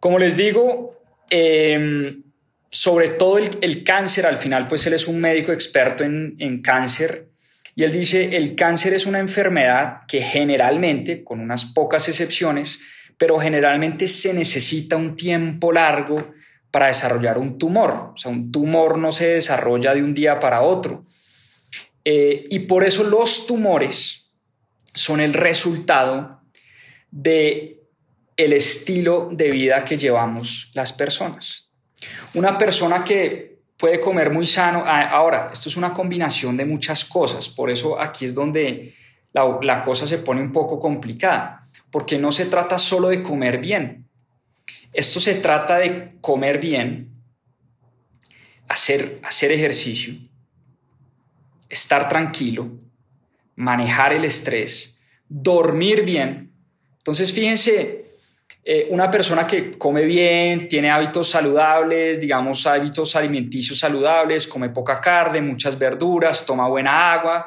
Como 0.00 0.18
les 0.18 0.38
digo, 0.38 1.02
em, 1.28 2.22
sobre 2.70 3.10
todo 3.10 3.36
el, 3.36 3.84
cáncer, 3.84 4.24
al 4.24 4.38
final 4.38 4.66
pues 4.66 4.86
él 4.86 4.94
es 4.94 5.06
un 5.06 5.20
médico 5.20 5.52
experto 5.52 6.02
en, 6.02 6.34
en 6.38 6.62
cáncer 6.62 7.28
y 7.74 7.84
él 7.84 7.92
dice, 7.92 8.34
el 8.38 8.54
cáncer 8.54 8.94
es 8.94 9.04
una 9.04 9.18
enfermedad 9.18 9.98
que 10.08 10.22
generalmente, 10.22 11.22
con 11.22 11.40
unas 11.40 11.66
pocas 11.66 12.08
excepciones, 12.08 12.80
pero 13.18 13.38
generalmente 13.38 14.08
se 14.08 14.32
necesita 14.32 14.96
un 14.96 15.14
tiempo 15.14 15.72
largo 15.72 16.32
para 16.70 16.86
desarrollar 16.86 17.36
un 17.36 17.58
tumor. 17.58 18.12
O 18.14 18.16
sea, 18.16 18.32
un 18.32 18.50
tumor 18.50 18.96
no 18.96 19.12
se 19.12 19.28
desarrolla 19.34 19.92
de 19.92 20.02
un 20.02 20.14
día 20.14 20.40
para 20.40 20.62
otro. 20.62 21.04
Eh, 22.08 22.46
y 22.50 22.60
por 22.60 22.84
eso 22.84 23.02
los 23.02 23.48
tumores 23.48 24.32
son 24.94 25.18
el 25.18 25.34
resultado 25.34 26.40
de 27.10 27.82
el 28.36 28.52
estilo 28.52 29.28
de 29.32 29.50
vida 29.50 29.84
que 29.84 29.96
llevamos 29.96 30.70
las 30.74 30.92
personas. 30.92 31.72
Una 32.34 32.56
persona 32.56 33.02
que 33.02 33.58
puede 33.76 33.98
comer 33.98 34.30
muy 34.30 34.46
sano, 34.46 34.84
ah, 34.86 35.02
ahora, 35.02 35.50
esto 35.52 35.68
es 35.68 35.76
una 35.76 35.92
combinación 35.92 36.56
de 36.56 36.64
muchas 36.64 37.04
cosas, 37.04 37.48
por 37.48 37.70
eso 37.70 38.00
aquí 38.00 38.24
es 38.24 38.36
donde 38.36 38.94
la, 39.32 39.58
la 39.62 39.82
cosa 39.82 40.06
se 40.06 40.18
pone 40.18 40.40
un 40.40 40.52
poco 40.52 40.78
complicada, 40.78 41.66
porque 41.90 42.18
no 42.18 42.30
se 42.30 42.46
trata 42.46 42.78
solo 42.78 43.08
de 43.08 43.20
comer 43.20 43.58
bien, 43.58 44.08
esto 44.92 45.18
se 45.18 45.34
trata 45.34 45.78
de 45.78 46.18
comer 46.20 46.60
bien, 46.60 47.10
hacer, 48.68 49.18
hacer 49.24 49.50
ejercicio, 49.50 50.14
estar 51.68 52.08
tranquilo, 52.08 52.70
manejar 53.54 54.12
el 54.12 54.24
estrés, 54.24 55.02
dormir 55.28 56.04
bien. 56.04 56.52
Entonces, 56.98 57.32
fíjense, 57.32 58.06
eh, 58.68 58.88
una 58.90 59.08
persona 59.10 59.46
que 59.46 59.78
come 59.78 60.04
bien, 60.04 60.66
tiene 60.66 60.90
hábitos 60.90 61.30
saludables, 61.30 62.20
digamos 62.20 62.66
hábitos 62.66 63.14
alimenticios 63.14 63.78
saludables, 63.78 64.48
come 64.48 64.70
poca 64.70 65.00
carne, 65.00 65.40
muchas 65.40 65.78
verduras, 65.78 66.44
toma 66.44 66.66
buena 66.66 67.12
agua, 67.12 67.46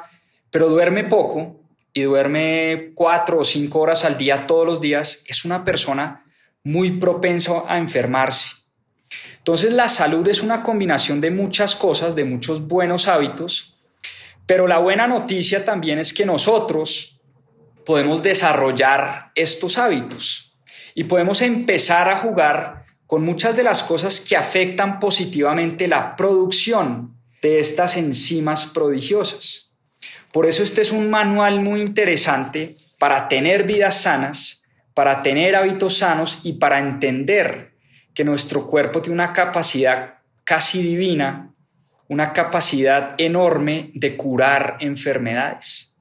pero 0.50 0.68
duerme 0.68 1.04
poco 1.04 1.60
y 1.92 2.02
duerme 2.02 2.92
cuatro 2.94 3.40
o 3.40 3.44
cinco 3.44 3.80
horas 3.80 4.04
al 4.06 4.16
día 4.16 4.46
todos 4.46 4.66
los 4.66 4.80
días, 4.80 5.24
es 5.26 5.44
una 5.44 5.62
persona 5.62 6.24
muy 6.64 6.92
propensa 6.92 7.64
a 7.68 7.76
enfermarse. 7.76 8.56
Entonces 9.38 9.72
la 9.72 9.88
salud 9.88 10.26
es 10.28 10.42
una 10.42 10.62
combinación 10.62 11.20
de 11.20 11.30
muchas 11.30 11.74
cosas, 11.74 12.14
de 12.14 12.24
muchos 12.24 12.66
buenos 12.66 13.08
hábitos, 13.08 13.79
pero 14.50 14.66
la 14.66 14.78
buena 14.78 15.06
noticia 15.06 15.64
también 15.64 16.00
es 16.00 16.12
que 16.12 16.26
nosotros 16.26 17.20
podemos 17.86 18.20
desarrollar 18.20 19.30
estos 19.36 19.78
hábitos 19.78 20.58
y 20.92 21.04
podemos 21.04 21.40
empezar 21.40 22.08
a 22.08 22.16
jugar 22.16 22.84
con 23.06 23.22
muchas 23.22 23.56
de 23.56 23.62
las 23.62 23.84
cosas 23.84 24.18
que 24.18 24.36
afectan 24.36 24.98
positivamente 24.98 25.86
la 25.86 26.16
producción 26.16 27.14
de 27.40 27.60
estas 27.60 27.96
enzimas 27.96 28.66
prodigiosas. 28.66 29.70
Por 30.32 30.46
eso 30.46 30.64
este 30.64 30.82
es 30.82 30.90
un 30.90 31.10
manual 31.10 31.60
muy 31.60 31.80
interesante 31.80 32.74
para 32.98 33.28
tener 33.28 33.62
vidas 33.62 34.02
sanas, 34.02 34.64
para 34.94 35.22
tener 35.22 35.54
hábitos 35.54 35.98
sanos 35.98 36.40
y 36.42 36.54
para 36.54 36.80
entender 36.80 37.76
que 38.14 38.24
nuestro 38.24 38.66
cuerpo 38.66 39.00
tiene 39.00 39.14
una 39.14 39.32
capacidad 39.32 40.18
casi 40.42 40.82
divina 40.82 41.49
una 42.10 42.32
capacidad 42.32 43.14
enorme 43.18 43.92
de 43.94 44.16
curar 44.16 44.78
enfermedades. 44.80 45.94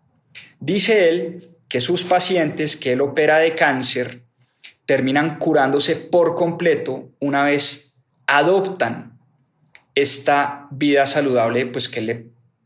Dice 0.60 1.08
él 1.08 1.39
que 1.69 1.80
sus 1.80 2.04
pacientes 2.04 2.76
que 2.76 2.93
él 2.93 3.02
opera 3.02 3.38
de 3.38 3.54
cáncer 3.54 4.24
terminan 4.88 5.38
curándose 5.38 5.95
por 5.95 6.34
completo 6.34 7.12
una 7.19 7.43
vez 7.43 8.00
adoptan 8.26 9.19
esta 9.93 10.67
vida 10.72 11.06
saludable, 11.06 11.67
pues 11.67 11.88
que 11.88 12.02
le 12.02 12.26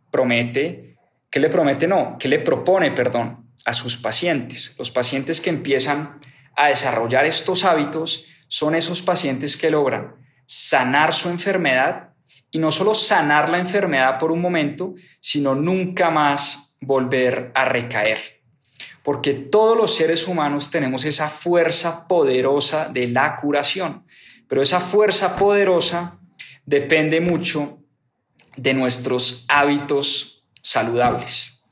promete, 0.09 0.95
que 1.29 1.41
le 1.41 1.49
promete 1.49 1.85
no, 1.85 2.15
que 2.17 2.29
le 2.29 2.39
propone, 2.39 2.91
perdón, 2.91 3.51
a 3.65 3.73
sus 3.73 3.97
pacientes. 3.97 4.73
Los 4.79 4.89
pacientes 4.89 5.41
que 5.41 5.49
empiezan 5.49 6.17
a 6.55 6.69
desarrollar 6.69 7.25
estos 7.25 7.65
hábitos 7.65 8.29
son 8.47 8.73
esos 8.73 9.01
pacientes 9.01 9.57
que 9.57 9.69
logran 9.69 10.15
sanar 10.45 11.13
su 11.13 11.27
enfermedad 11.27 12.12
y 12.53 12.59
no 12.59 12.71
solo 12.71 12.93
sanar 12.93 13.49
la 13.49 13.57
enfermedad 13.57 14.19
por 14.19 14.31
un 14.31 14.39
momento, 14.39 14.93
sino 15.19 15.55
nunca 15.55 16.11
más 16.11 16.77
volver 16.79 17.51
a 17.55 17.65
recaer. 17.65 18.19
Porque 19.01 19.33
todos 19.33 19.75
los 19.75 19.93
seres 19.95 20.27
humanos 20.27 20.69
tenemos 20.69 21.03
esa 21.03 21.27
fuerza 21.27 22.07
poderosa 22.07 22.87
de 22.89 23.07
la 23.07 23.37
curación, 23.37 24.05
pero 24.47 24.61
esa 24.61 24.79
fuerza 24.79 25.35
poderosa 25.35 26.19
depende 26.63 27.19
mucho 27.21 27.79
de 28.55 28.75
nuestros 28.75 29.45
hábitos 29.49 30.45
saludables. 30.61 31.65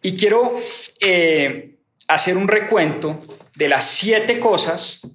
Y 0.00 0.16
quiero 0.16 0.54
eh, 1.02 1.76
hacer 2.08 2.38
un 2.38 2.48
recuento 2.48 3.18
de 3.56 3.68
las 3.68 3.84
siete 3.84 4.40
cosas, 4.40 5.06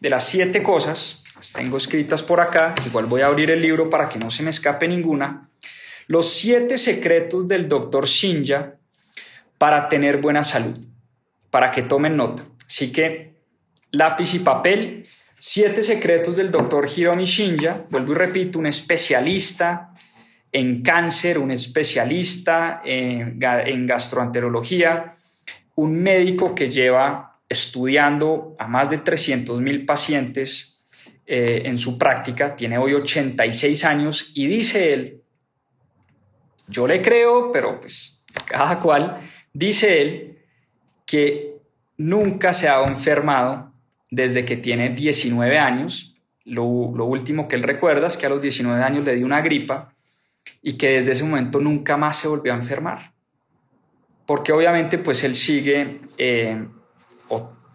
de 0.00 0.10
las 0.10 0.24
siete 0.24 0.62
cosas 0.62 1.23
tengo 1.52 1.76
escritas 1.76 2.22
por 2.22 2.40
acá, 2.40 2.74
igual 2.86 3.06
voy 3.06 3.20
a 3.20 3.26
abrir 3.26 3.50
el 3.50 3.60
libro 3.60 3.90
para 3.90 4.08
que 4.08 4.18
no 4.18 4.30
se 4.30 4.42
me 4.42 4.50
escape 4.50 4.88
ninguna. 4.88 5.48
Los 6.06 6.32
siete 6.32 6.76
secretos 6.76 7.48
del 7.48 7.68
doctor 7.68 8.06
Shinja 8.06 8.74
para 9.58 9.88
tener 9.88 10.18
buena 10.18 10.44
salud, 10.44 10.78
para 11.50 11.70
que 11.70 11.82
tomen 11.82 12.16
nota. 12.16 12.44
Así 12.66 12.92
que 12.92 13.34
lápiz 13.90 14.34
y 14.34 14.40
papel, 14.40 15.06
siete 15.34 15.82
secretos 15.82 16.36
del 16.36 16.50
doctor 16.50 16.88
Hiromi 16.94 17.24
Shinja, 17.24 17.84
vuelvo 17.90 18.12
y 18.12 18.16
repito, 18.16 18.58
un 18.58 18.66
especialista 18.66 19.92
en 20.52 20.82
cáncer, 20.82 21.38
un 21.38 21.50
especialista 21.50 22.80
en, 22.84 23.38
en 23.40 23.86
gastroenterología, 23.86 25.14
un 25.74 26.02
médico 26.02 26.54
que 26.54 26.70
lleva 26.70 27.40
estudiando 27.48 28.54
a 28.58 28.68
más 28.68 28.90
de 28.90 28.98
300 28.98 29.60
mil 29.60 29.84
pacientes 29.84 30.73
eh, 31.26 31.62
en 31.64 31.78
su 31.78 31.96
práctica, 31.96 32.54
tiene 32.54 32.76
hoy 32.76 32.92
86 32.92 33.84
años 33.84 34.32
y 34.34 34.46
dice 34.46 34.92
él, 34.92 35.22
yo 36.68 36.86
le 36.86 37.00
creo, 37.00 37.50
pero 37.52 37.80
pues 37.80 38.22
cada 38.46 38.78
cual, 38.78 39.20
dice 39.52 40.02
él 40.02 40.38
que 41.06 41.56
nunca 41.96 42.52
se 42.52 42.68
ha 42.68 42.82
enfermado 42.84 43.72
desde 44.10 44.44
que 44.44 44.56
tiene 44.56 44.90
19 44.90 45.58
años. 45.58 46.16
Lo, 46.44 46.92
lo, 46.94 47.06
último 47.06 47.48
que 47.48 47.56
él 47.56 47.62
recuerda 47.62 48.06
es 48.06 48.16
que 48.16 48.26
a 48.26 48.28
los 48.28 48.42
19 48.42 48.82
años 48.82 49.04
le 49.04 49.16
dio 49.16 49.24
una 49.24 49.40
gripa 49.40 49.94
y 50.60 50.76
que 50.76 50.90
desde 50.90 51.12
ese 51.12 51.24
momento 51.24 51.58
nunca 51.58 51.96
más 51.96 52.18
se 52.18 52.28
volvió 52.28 52.52
a 52.52 52.56
enfermar. 52.56 53.12
Porque 54.26 54.52
obviamente 54.52 54.98
pues 54.98 55.24
él 55.24 55.34
sigue 55.34 56.00
eh, 56.18 56.66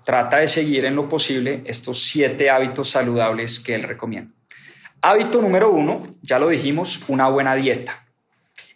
trata 0.09 0.37
de 0.37 0.47
seguir 0.47 0.85
en 0.85 0.95
lo 0.95 1.07
posible 1.07 1.61
estos 1.65 2.01
siete 2.01 2.49
hábitos 2.49 2.89
saludables 2.89 3.59
que 3.59 3.75
él 3.75 3.83
recomienda. 3.83 4.33
Hábito 5.03 5.39
número 5.39 5.69
uno, 5.69 5.99
ya 6.23 6.39
lo 6.39 6.49
dijimos, 6.49 7.03
una 7.09 7.29
buena 7.29 7.53
dieta. 7.53 8.07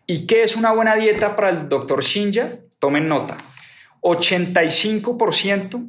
¿Y 0.06 0.28
qué 0.28 0.44
es 0.44 0.56
una 0.56 0.74
buena 0.74 0.94
dieta 0.94 1.36
para 1.36 1.50
el 1.50 1.68
doctor 1.68 2.04
Shinja? 2.04 2.50
Tomen 2.78 3.06
nota. 3.10 3.36
85% 4.02 5.84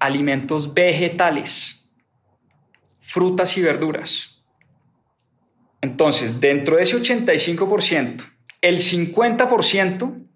alimentos 0.00 0.74
vegetales, 0.74 1.88
frutas 2.98 3.56
y 3.56 3.62
verduras. 3.62 4.42
Entonces, 5.80 6.40
dentro 6.40 6.74
de 6.74 6.82
ese 6.82 7.00
85%, 7.00 8.24
el 8.60 8.78
50% 8.80 10.26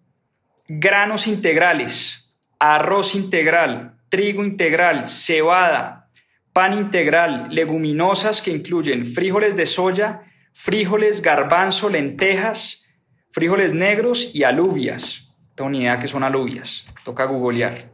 granos 0.69 1.27
integrales, 1.27 2.39
arroz 2.61 3.17
integral, 3.17 3.96
trigo 4.09 4.45
integral, 4.45 5.09
cebada, 5.09 6.09
pan 6.53 6.73
integral, 6.73 7.49
leguminosas 7.51 8.41
que 8.41 8.51
incluyen 8.51 9.05
frijoles 9.05 9.57
de 9.57 9.67
soya, 9.67 10.23
frijoles, 10.53 11.21
garbanzo, 11.21 11.89
lentejas, 11.89 12.91
frijoles 13.31 13.75
negros 13.75 14.35
y 14.35 14.45
alubias. 14.45 15.37
Tengo 15.55 15.71
ni 15.71 15.81
idea 15.81 15.99
que 15.99 16.09
son 16.09 16.23
alubias, 16.23 16.87
toca 17.05 17.25
googlear. 17.25 17.91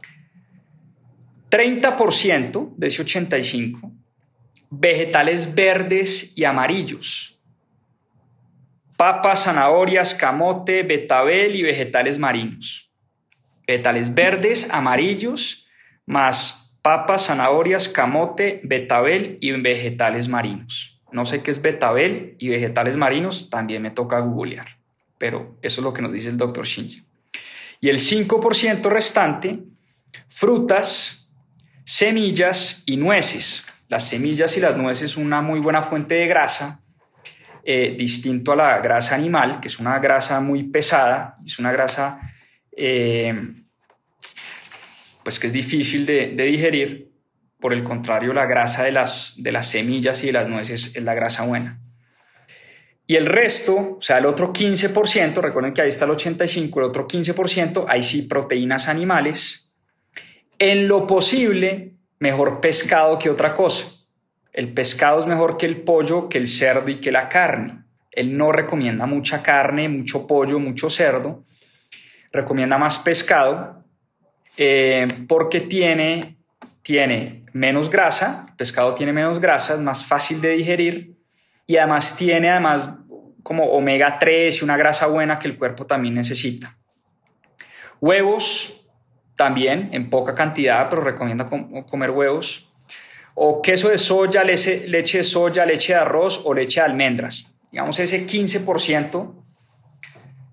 30% 1.49 2.73
de 2.77 2.87
ese 2.87 3.01
85, 3.01 3.91
vegetales 4.69 5.53
verdes 5.53 6.37
y 6.37 6.45
amarillos. 6.45 7.41
Papas, 8.97 9.43
zanahorias, 9.43 10.13
camote, 10.13 10.83
betabel 10.83 11.55
y 11.55 11.63
vegetales 11.63 12.17
marinos. 12.17 12.91
Vegetales 13.67 14.13
verdes, 14.13 14.69
amarillos 14.71 15.62
más 16.05 16.77
papas, 16.81 17.27
zanahorias, 17.27 17.87
camote, 17.89 18.61
betabel 18.63 19.37
y 19.39 19.51
vegetales 19.51 20.27
marinos. 20.27 21.01
No 21.11 21.25
sé 21.25 21.41
qué 21.41 21.51
es 21.51 21.61
betabel 21.61 22.35
y 22.39 22.49
vegetales 22.49 22.97
marinos, 22.97 23.49
también 23.49 23.81
me 23.81 23.91
toca 23.91 24.19
googlear. 24.19 24.67
pero 25.17 25.57
eso 25.61 25.79
es 25.79 25.85
lo 25.85 25.93
que 25.93 26.01
nos 26.01 26.11
dice 26.11 26.27
el 26.27 26.37
doctor 26.37 26.65
Shinji. 26.65 27.05
Y 27.79 27.89
el 27.89 27.97
5% 27.97 28.89
restante, 28.89 29.59
frutas, 30.27 31.31
semillas 31.85 32.83
y 32.85 32.97
nueces. 32.97 33.65
Las 33.87 34.09
semillas 34.09 34.57
y 34.57 34.59
las 34.59 34.75
nueces 34.75 35.11
son 35.11 35.25
una 35.25 35.41
muy 35.41 35.59
buena 35.59 35.81
fuente 35.81 36.15
de 36.15 36.27
grasa, 36.27 36.81
eh, 37.63 37.95
distinto 37.97 38.51
a 38.51 38.55
la 38.57 38.79
grasa 38.79 39.15
animal, 39.15 39.61
que 39.61 39.69
es 39.69 39.79
una 39.79 39.99
grasa 39.99 40.41
muy 40.41 40.63
pesada, 40.63 41.37
es 41.45 41.59
una 41.59 41.71
grasa 41.71 42.19
eh, 42.75 43.33
pues 45.23 45.39
que 45.39 45.47
es 45.47 45.53
difícil 45.53 46.05
de, 46.05 46.29
digerir. 46.35 47.11
Por 47.59 47.73
el 47.73 47.83
contrario, 47.83 48.33
la 48.33 48.45
grasa 48.45 48.83
de 48.83 48.91
las, 48.91 49.35
de 49.37 49.51
las 49.51 49.67
semillas 49.69 50.21
y 50.23 50.27
de 50.27 50.33
las 50.33 50.49
nueces 50.49 50.95
es 50.95 51.03
la 51.03 51.13
grasa 51.13 51.43
buena. 51.45 51.79
Y 53.07 53.15
el 53.15 53.25
resto, 53.25 53.95
o 53.97 54.01
sea, 54.01 54.17
el 54.17 54.25
otro 54.25 54.51
15%, 54.51 55.41
recuerden 55.41 55.73
que 55.73 55.81
ahí 55.81 55.89
está 55.89 56.05
el 56.05 56.11
85%, 56.11 56.77
el 56.77 56.83
otro 56.83 57.07
15%, 57.07 57.85
ahí 57.87 58.03
sí 58.03 58.23
proteínas 58.23 58.87
animales. 58.87 59.73
En 60.59 60.87
lo 60.87 61.07
posible, 61.07 61.95
mejor 62.19 62.59
pescado 62.59 63.17
que 63.19 63.29
otra 63.29 63.55
cosa. 63.55 63.87
El 64.51 64.73
pescado 64.73 65.19
es 65.19 65.25
mejor 65.25 65.57
que 65.57 65.65
el 65.65 65.81
pollo, 65.83 66.29
que 66.29 66.37
el 66.37 66.47
cerdo 66.47 66.89
y 66.91 66.95
que 66.95 67.11
la 67.11 67.27
carne. 67.29 67.83
Él 68.11 68.37
no 68.37 68.51
recomienda 68.51 69.05
mucha 69.05 69.41
carne, 69.41 69.89
mucho 69.89 70.27
pollo, 70.27 70.59
mucho 70.59 70.89
cerdo. 70.89 71.43
Recomienda 72.31 72.77
más 72.77 72.99
pescado 72.99 73.82
eh, 74.57 75.07
porque 75.27 75.61
tiene, 75.61 76.37
tiene 76.81 77.45
menos 77.53 77.89
grasa. 77.89 78.45
El 78.49 78.55
pescado 78.55 78.93
tiene 78.93 79.13
menos 79.13 79.39
grasa, 79.39 79.73
es 79.75 79.79
más 79.79 80.05
fácil 80.05 80.41
de 80.41 80.49
digerir 80.49 81.15
y 81.65 81.77
además 81.77 82.15
tiene 82.17 82.49
además 82.49 82.89
como 83.41 83.65
omega 83.71 84.17
3 84.19 84.61
y 84.61 84.63
una 84.63 84.77
grasa 84.77 85.07
buena 85.07 85.39
que 85.39 85.47
el 85.47 85.57
cuerpo 85.57 85.85
también 85.85 86.15
necesita. 86.15 86.77
Huevos 87.99 88.89
también 89.35 89.89
en 89.91 90.09
poca 90.09 90.33
cantidad, 90.33 90.89
pero 90.89 91.01
recomienda 91.01 91.49
comer 91.89 92.11
huevos. 92.11 92.69
O 93.35 93.61
queso 93.61 93.89
de 93.89 93.97
soya, 93.97 94.43
leche, 94.43 94.87
leche 94.87 95.19
de 95.19 95.23
soya, 95.23 95.65
leche 95.65 95.93
de 95.93 95.99
arroz 95.99 96.41
o 96.45 96.53
leche 96.53 96.79
de 96.79 96.85
almendras. 96.85 97.57
Digamos, 97.71 97.99
ese 97.99 98.27
15% 98.27 99.33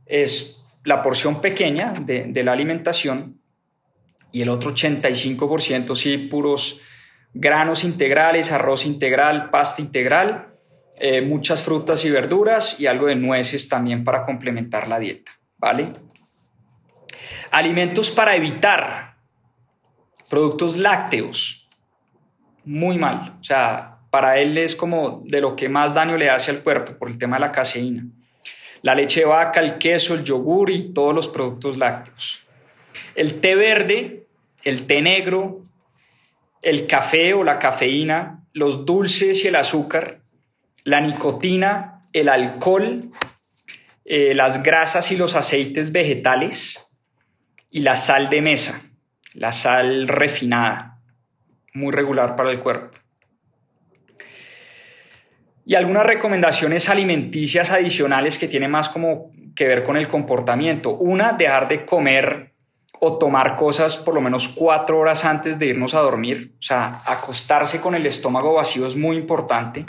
es 0.06 0.64
la 0.84 1.02
porción 1.02 1.42
pequeña 1.42 1.92
de, 2.00 2.24
de 2.24 2.42
la 2.42 2.52
alimentación 2.52 3.39
y 4.32 4.42
el 4.42 4.48
otro 4.48 4.74
85% 4.74 5.94
sí 5.96 6.18
puros 6.18 6.82
granos 7.32 7.84
integrales, 7.84 8.52
arroz 8.52 8.86
integral, 8.86 9.50
pasta 9.50 9.82
integral 9.82 10.50
eh, 11.02 11.22
muchas 11.22 11.62
frutas 11.62 12.04
y 12.04 12.10
verduras 12.10 12.78
y 12.78 12.86
algo 12.86 13.06
de 13.06 13.16
nueces 13.16 13.70
también 13.70 14.04
para 14.04 14.26
complementar 14.26 14.86
la 14.86 14.98
dieta, 14.98 15.32
¿vale? 15.56 15.94
Alimentos 17.52 18.10
para 18.10 18.36
evitar 18.36 19.16
productos 20.28 20.76
lácteos, 20.76 21.66
muy 22.66 22.98
mal, 22.98 23.38
o 23.40 23.42
sea, 23.42 23.96
para 24.10 24.38
él 24.40 24.58
es 24.58 24.76
como 24.76 25.22
de 25.24 25.40
lo 25.40 25.56
que 25.56 25.70
más 25.70 25.94
daño 25.94 26.18
le 26.18 26.28
hace 26.28 26.50
al 26.50 26.62
cuerpo 26.62 26.92
por 26.98 27.08
el 27.08 27.16
tema 27.16 27.36
de 27.36 27.46
la 27.46 27.52
caseína. 27.52 28.04
La 28.82 28.94
leche 28.94 29.20
de 29.20 29.26
vaca, 29.26 29.60
el 29.60 29.78
queso, 29.78 30.14
el 30.14 30.22
yogur 30.22 30.70
y 30.70 30.92
todos 30.92 31.14
los 31.14 31.28
productos 31.28 31.78
lácteos. 31.78 32.46
El 33.14 33.40
té 33.40 33.54
verde, 33.54 34.26
el 34.62 34.86
té 34.86 35.00
negro, 35.02 35.62
el 36.62 36.86
café 36.86 37.34
o 37.34 37.44
la 37.44 37.58
cafeína, 37.58 38.44
los 38.52 38.84
dulces 38.84 39.44
y 39.44 39.48
el 39.48 39.56
azúcar 39.56 40.20
la 40.84 41.00
nicotina, 41.00 42.00
el 42.12 42.28
alcohol, 42.28 43.00
eh, 44.04 44.34
las 44.34 44.62
grasas 44.62 45.10
y 45.12 45.16
los 45.16 45.36
aceites 45.36 45.92
vegetales 45.92 46.88
y 47.70 47.82
la 47.82 47.96
sal 47.96 48.30
de 48.30 48.42
mesa, 48.42 48.82
la 49.34 49.52
sal 49.52 50.08
refinada, 50.08 50.98
muy 51.74 51.92
regular 51.92 52.34
para 52.34 52.50
el 52.50 52.60
cuerpo. 52.60 52.98
Y 55.64 55.76
algunas 55.76 56.04
recomendaciones 56.04 56.88
alimenticias 56.88 57.70
adicionales 57.70 58.38
que 58.38 58.48
tienen 58.48 58.72
más 58.72 58.88
como 58.88 59.30
que 59.54 59.68
ver 59.68 59.84
con 59.84 59.96
el 59.96 60.08
comportamiento. 60.08 60.96
Una, 60.96 61.34
dejar 61.34 61.68
de 61.68 61.84
comer 61.84 62.49
o 63.00 63.16
tomar 63.16 63.56
cosas 63.56 63.96
por 63.96 64.14
lo 64.14 64.20
menos 64.20 64.48
cuatro 64.48 64.98
horas 64.98 65.24
antes 65.24 65.58
de 65.58 65.66
irnos 65.66 65.94
a 65.94 66.00
dormir. 66.00 66.52
O 66.58 66.62
sea, 66.62 66.94
acostarse 67.06 67.80
con 67.80 67.94
el 67.94 68.06
estómago 68.06 68.54
vacío 68.54 68.86
es 68.86 68.94
muy 68.94 69.16
importante. 69.16 69.86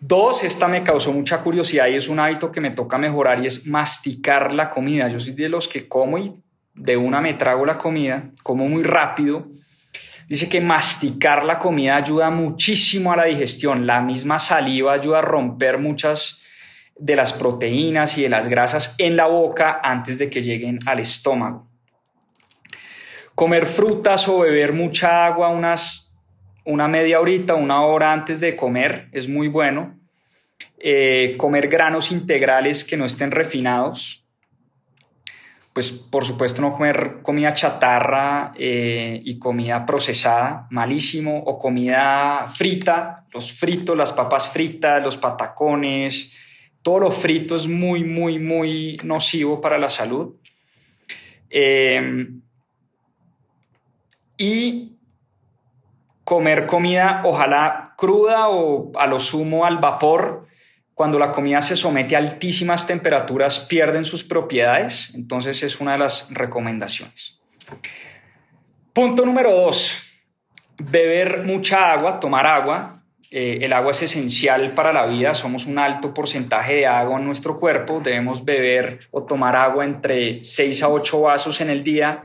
Dos, 0.00 0.42
esta 0.42 0.66
me 0.66 0.82
causó 0.82 1.12
mucha 1.12 1.38
curiosidad 1.42 1.86
y 1.86 1.94
es 1.94 2.08
un 2.08 2.18
hábito 2.18 2.50
que 2.50 2.60
me 2.60 2.70
toca 2.70 2.98
mejorar 2.98 3.42
y 3.42 3.46
es 3.46 3.66
masticar 3.66 4.52
la 4.54 4.70
comida. 4.70 5.08
Yo 5.08 5.20
soy 5.20 5.34
de 5.34 5.48
los 5.48 5.68
que 5.68 5.86
como 5.86 6.18
y 6.18 6.32
de 6.74 6.96
una 6.96 7.20
me 7.20 7.34
trago 7.34 7.64
la 7.64 7.78
comida, 7.78 8.30
como 8.42 8.68
muy 8.68 8.82
rápido. 8.82 9.46
Dice 10.26 10.48
que 10.48 10.60
masticar 10.60 11.44
la 11.44 11.58
comida 11.58 11.96
ayuda 11.96 12.30
muchísimo 12.30 13.12
a 13.12 13.16
la 13.16 13.24
digestión. 13.24 13.86
La 13.86 14.00
misma 14.00 14.38
saliva 14.38 14.94
ayuda 14.94 15.18
a 15.18 15.22
romper 15.22 15.78
muchas 15.78 16.42
de 16.98 17.16
las 17.16 17.34
proteínas 17.34 18.16
y 18.16 18.22
de 18.22 18.28
las 18.30 18.48
grasas 18.48 18.94
en 18.98 19.16
la 19.16 19.26
boca 19.26 19.80
antes 19.82 20.18
de 20.18 20.30
que 20.30 20.42
lleguen 20.42 20.78
al 20.86 21.00
estómago. 21.00 21.73
Comer 23.34 23.66
frutas 23.66 24.28
o 24.28 24.40
beber 24.40 24.72
mucha 24.72 25.26
agua 25.26 25.48
unas 25.48 26.04
una 26.64 26.88
media 26.88 27.20
horita, 27.20 27.54
una 27.54 27.82
hora 27.82 28.12
antes 28.12 28.40
de 28.40 28.56
comer 28.56 29.08
es 29.12 29.28
muy 29.28 29.48
bueno. 29.48 29.98
Eh, 30.78 31.34
comer 31.36 31.68
granos 31.68 32.10
integrales 32.10 32.84
que 32.84 32.96
no 32.96 33.04
estén 33.04 33.30
refinados. 33.30 34.26
Pues 35.72 35.90
por 35.90 36.24
supuesto 36.24 36.62
no 36.62 36.72
comer 36.72 37.18
comida 37.22 37.52
chatarra 37.52 38.52
eh, 38.56 39.20
y 39.24 39.38
comida 39.38 39.84
procesada, 39.84 40.68
malísimo, 40.70 41.36
o 41.38 41.58
comida 41.58 42.46
frita, 42.46 43.26
los 43.32 43.52
fritos, 43.52 43.96
las 43.96 44.12
papas 44.12 44.48
fritas, 44.48 45.02
los 45.02 45.16
patacones, 45.16 46.36
todo 46.80 47.00
lo 47.00 47.10
frito 47.10 47.56
es 47.56 47.66
muy, 47.66 48.04
muy, 48.04 48.38
muy 48.38 48.98
nocivo 49.02 49.60
para 49.60 49.78
la 49.78 49.90
salud. 49.90 50.36
Eh, 51.50 52.28
y 54.36 54.96
comer 56.24 56.66
comida 56.66 57.22
ojalá 57.24 57.94
cruda 57.96 58.48
o 58.48 58.92
a 58.98 59.06
lo 59.06 59.20
sumo 59.20 59.64
al 59.64 59.78
vapor. 59.78 60.46
Cuando 60.94 61.18
la 61.18 61.32
comida 61.32 61.60
se 61.60 61.76
somete 61.76 62.14
a 62.14 62.20
altísimas 62.20 62.86
temperaturas 62.86 63.66
pierden 63.68 64.04
sus 64.04 64.22
propiedades, 64.22 65.12
entonces 65.14 65.62
es 65.62 65.80
una 65.80 65.92
de 65.92 65.98
las 65.98 66.32
recomendaciones. 66.32 67.40
Punto 68.92 69.26
número 69.26 69.50
dos, 69.52 70.04
beber 70.78 71.42
mucha 71.42 71.92
agua, 71.92 72.20
tomar 72.20 72.46
agua. 72.46 73.00
Eh, 73.28 73.58
el 73.62 73.72
agua 73.72 73.90
es 73.90 74.02
esencial 74.02 74.70
para 74.70 74.92
la 74.92 75.06
vida, 75.06 75.34
somos 75.34 75.66
un 75.66 75.80
alto 75.80 76.14
porcentaje 76.14 76.76
de 76.76 76.86
agua 76.86 77.18
en 77.18 77.24
nuestro 77.24 77.58
cuerpo, 77.58 78.00
debemos 78.00 78.44
beber 78.44 79.00
o 79.10 79.24
tomar 79.24 79.56
agua 79.56 79.84
entre 79.84 80.44
6 80.44 80.84
a 80.84 80.88
8 80.88 81.22
vasos 81.22 81.60
en 81.60 81.70
el 81.70 81.82
día 81.82 82.22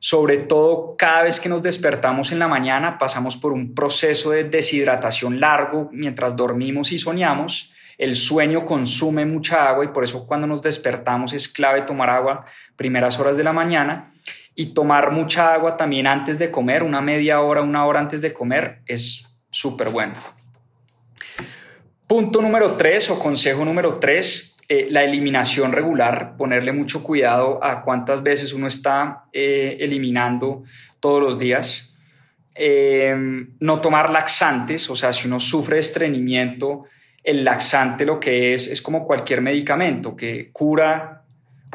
sobre 0.00 0.38
todo 0.38 0.96
cada 0.96 1.24
vez 1.24 1.40
que 1.40 1.48
nos 1.48 1.62
despertamos 1.62 2.32
en 2.32 2.38
la 2.38 2.48
mañana 2.48 2.98
pasamos 2.98 3.36
por 3.36 3.52
un 3.52 3.74
proceso 3.74 4.30
de 4.30 4.44
deshidratación 4.44 5.40
largo 5.40 5.88
mientras 5.92 6.36
dormimos 6.36 6.92
y 6.92 6.98
soñamos. 6.98 7.74
El 7.96 8.14
sueño 8.14 8.64
consume 8.64 9.26
mucha 9.26 9.68
agua 9.68 9.84
y 9.84 9.88
por 9.88 10.04
eso 10.04 10.26
cuando 10.26 10.46
nos 10.46 10.62
despertamos 10.62 11.32
es 11.32 11.48
clave 11.48 11.82
tomar 11.82 12.10
agua 12.10 12.44
primeras 12.76 13.18
horas 13.18 13.36
de 13.36 13.42
la 13.42 13.52
mañana 13.52 14.12
y 14.54 14.72
tomar 14.72 15.10
mucha 15.10 15.52
agua 15.52 15.76
también 15.76 16.06
antes 16.06 16.38
de 16.38 16.50
comer, 16.50 16.82
una 16.82 17.00
media 17.00 17.40
hora, 17.40 17.62
una 17.62 17.86
hora 17.86 18.00
antes 18.00 18.22
de 18.22 18.32
comer 18.32 18.82
es 18.86 19.40
súper 19.50 19.90
bueno. 19.90 20.14
Punto 22.06 22.40
número 22.40 22.72
tres 22.72 23.10
o 23.10 23.18
consejo 23.18 23.64
número 23.64 23.98
tres, 23.98 24.47
eh, 24.70 24.88
la 24.90 25.02
eliminación 25.02 25.72
regular, 25.72 26.36
ponerle 26.36 26.72
mucho 26.72 27.02
cuidado 27.02 27.64
a 27.64 27.80
cuántas 27.80 28.22
veces 28.22 28.52
uno 28.52 28.66
está 28.66 29.24
eh, 29.32 29.78
eliminando 29.80 30.64
todos 31.00 31.22
los 31.22 31.38
días. 31.38 31.96
Em, 32.54 33.54
no 33.60 33.80
tomar 33.80 34.10
laxantes, 34.10 34.90
o 34.90 34.94
sea, 34.94 35.10
si 35.14 35.26
uno 35.26 35.40
sufre 35.40 35.78
estreñimiento, 35.78 36.84
el 37.24 37.44
laxante 37.44 38.04
lo 38.04 38.20
que 38.20 38.52
es 38.52 38.68
es 38.68 38.82
como 38.82 39.06
cualquier 39.06 39.40
medicamento 39.40 40.14
que 40.14 40.50
cura, 40.52 41.22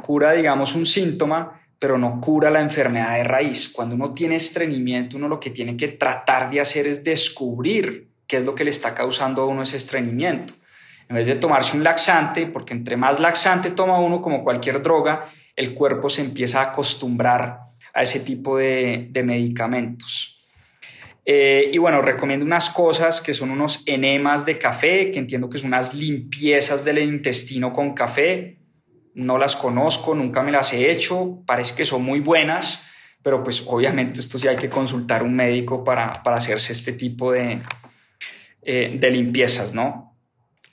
cura, 0.03 0.33
digamos, 0.33 0.75
un 0.75 0.85
síntoma, 0.85 1.61
pero 1.79 1.97
no 1.97 2.21
cura 2.21 2.51
la 2.51 2.61
enfermedad 2.61 3.15
de 3.15 3.23
raíz. 3.23 3.69
Cuando 3.69 3.95
uno 3.95 4.13
tiene 4.13 4.35
estreñimiento, 4.35 5.17
uno 5.17 5.27
lo 5.27 5.39
que 5.39 5.49
tiene 5.49 5.75
que 5.75 5.87
tratar 5.87 6.51
de 6.51 6.61
hacer 6.61 6.85
es 6.85 7.03
descubrir 7.03 8.09
qué 8.27 8.37
es 8.37 8.45
lo 8.45 8.53
que 8.53 8.63
le 8.63 8.69
está 8.69 8.93
causando 8.93 9.41
a 9.41 9.47
uno 9.47 9.63
ese 9.63 9.77
estreñimiento 9.77 10.53
en 11.13 11.17
vez 11.17 11.27
de 11.27 11.35
tomarse 11.35 11.77
un 11.77 11.83
laxante, 11.83 12.47
porque 12.47 12.73
entre 12.73 12.97
más 12.97 13.19
laxante 13.19 13.69
toma 13.69 13.99
uno, 13.99 14.19
como 14.19 14.43
cualquier 14.43 14.81
droga, 14.81 15.29
el 15.55 15.75
cuerpo 15.75 16.09
se 16.09 16.23
empieza 16.23 16.59
a 16.59 16.71
acostumbrar 16.71 17.59
a 17.93 18.01
ese 18.01 18.21
tipo 18.21 18.57
de, 18.57 19.11
medicamentos. 19.23 20.49
Eh, 21.23 21.69
y 21.71 21.77
bueno, 21.77 22.01
recomiendo 22.01 22.43
unas 22.43 22.71
cosas 22.71 23.21
que 23.21 23.35
son 23.35 23.51
unos 23.51 23.83
enemas 23.85 24.43
de 24.43 24.57
café, 24.57 25.11
que 25.11 25.19
entiendo 25.19 25.51
que 25.51 25.59
son 25.59 25.67
unas 25.67 25.93
limpiezas 25.93 26.83
del 26.83 26.97
intestino 26.97 27.73
con 27.73 27.93
café. 27.93 28.57
no 29.13 29.37
las 29.37 29.55
conozco, 29.55 30.15
nunca 30.15 30.41
me 30.41 30.51
las 30.51 30.73
he 30.73 30.89
hecho, 30.89 31.43
parece 31.45 31.75
que 31.75 31.85
son 31.85 32.03
muy 32.03 32.21
buenas, 32.21 32.83
pero 33.21 33.43
pues 33.43 33.63
obviamente 33.67 34.19
esto 34.19 34.39
sí 34.39 34.47
hay 34.47 34.57
que 34.57 34.67
consultar 34.67 35.21
un 35.21 35.35
médico 35.35 35.83
para, 35.83 36.09
hacerse 36.09 36.73
este 36.73 36.93
tipo 36.93 37.31
de, 37.31 37.59
eh, 38.63 38.97
de 38.99 39.11
limpiezas, 39.11 39.75
¿no? 39.75 40.12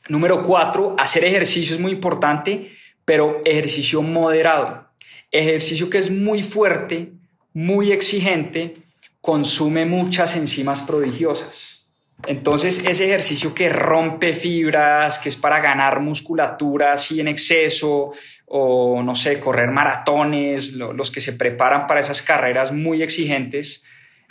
Número 0.08 0.42
cuatro, 0.42 0.96
hacer 0.98 1.24
ejercicio 1.24 1.74
es 1.74 1.80
muy 1.80 1.92
importante, 1.92 2.72
pero 3.04 3.40
ejercicio 3.44 4.02
moderado. 4.02 4.88
Ejercicio 5.30 5.88
que 5.90 5.98
es 5.98 6.10
muy 6.10 6.42
fuerte, 6.42 7.12
muy 7.52 7.92
exigente, 7.92 8.74
consume 9.20 9.84
muchas 9.84 10.36
enzimas 10.36 10.80
prodigiosas. 10.80 11.88
Entonces, 12.26 12.84
ese 12.86 13.06
ejercicio 13.06 13.54
que 13.54 13.68
rompe 13.68 14.34
fibras, 14.34 15.18
que 15.18 15.28
es 15.28 15.36
para 15.36 15.60
ganar 15.60 16.00
musculatura 16.00 16.92
así 16.92 17.20
en 17.20 17.28
exceso, 17.28 18.12
o 18.46 19.02
no 19.02 19.14
sé, 19.14 19.40
correr 19.40 19.70
maratones, 19.70 20.74
los 20.74 21.10
que 21.10 21.20
se 21.20 21.34
preparan 21.34 21.86
para 21.86 22.00
esas 22.00 22.20
carreras 22.20 22.72
muy 22.72 23.02
exigentes, 23.02 23.84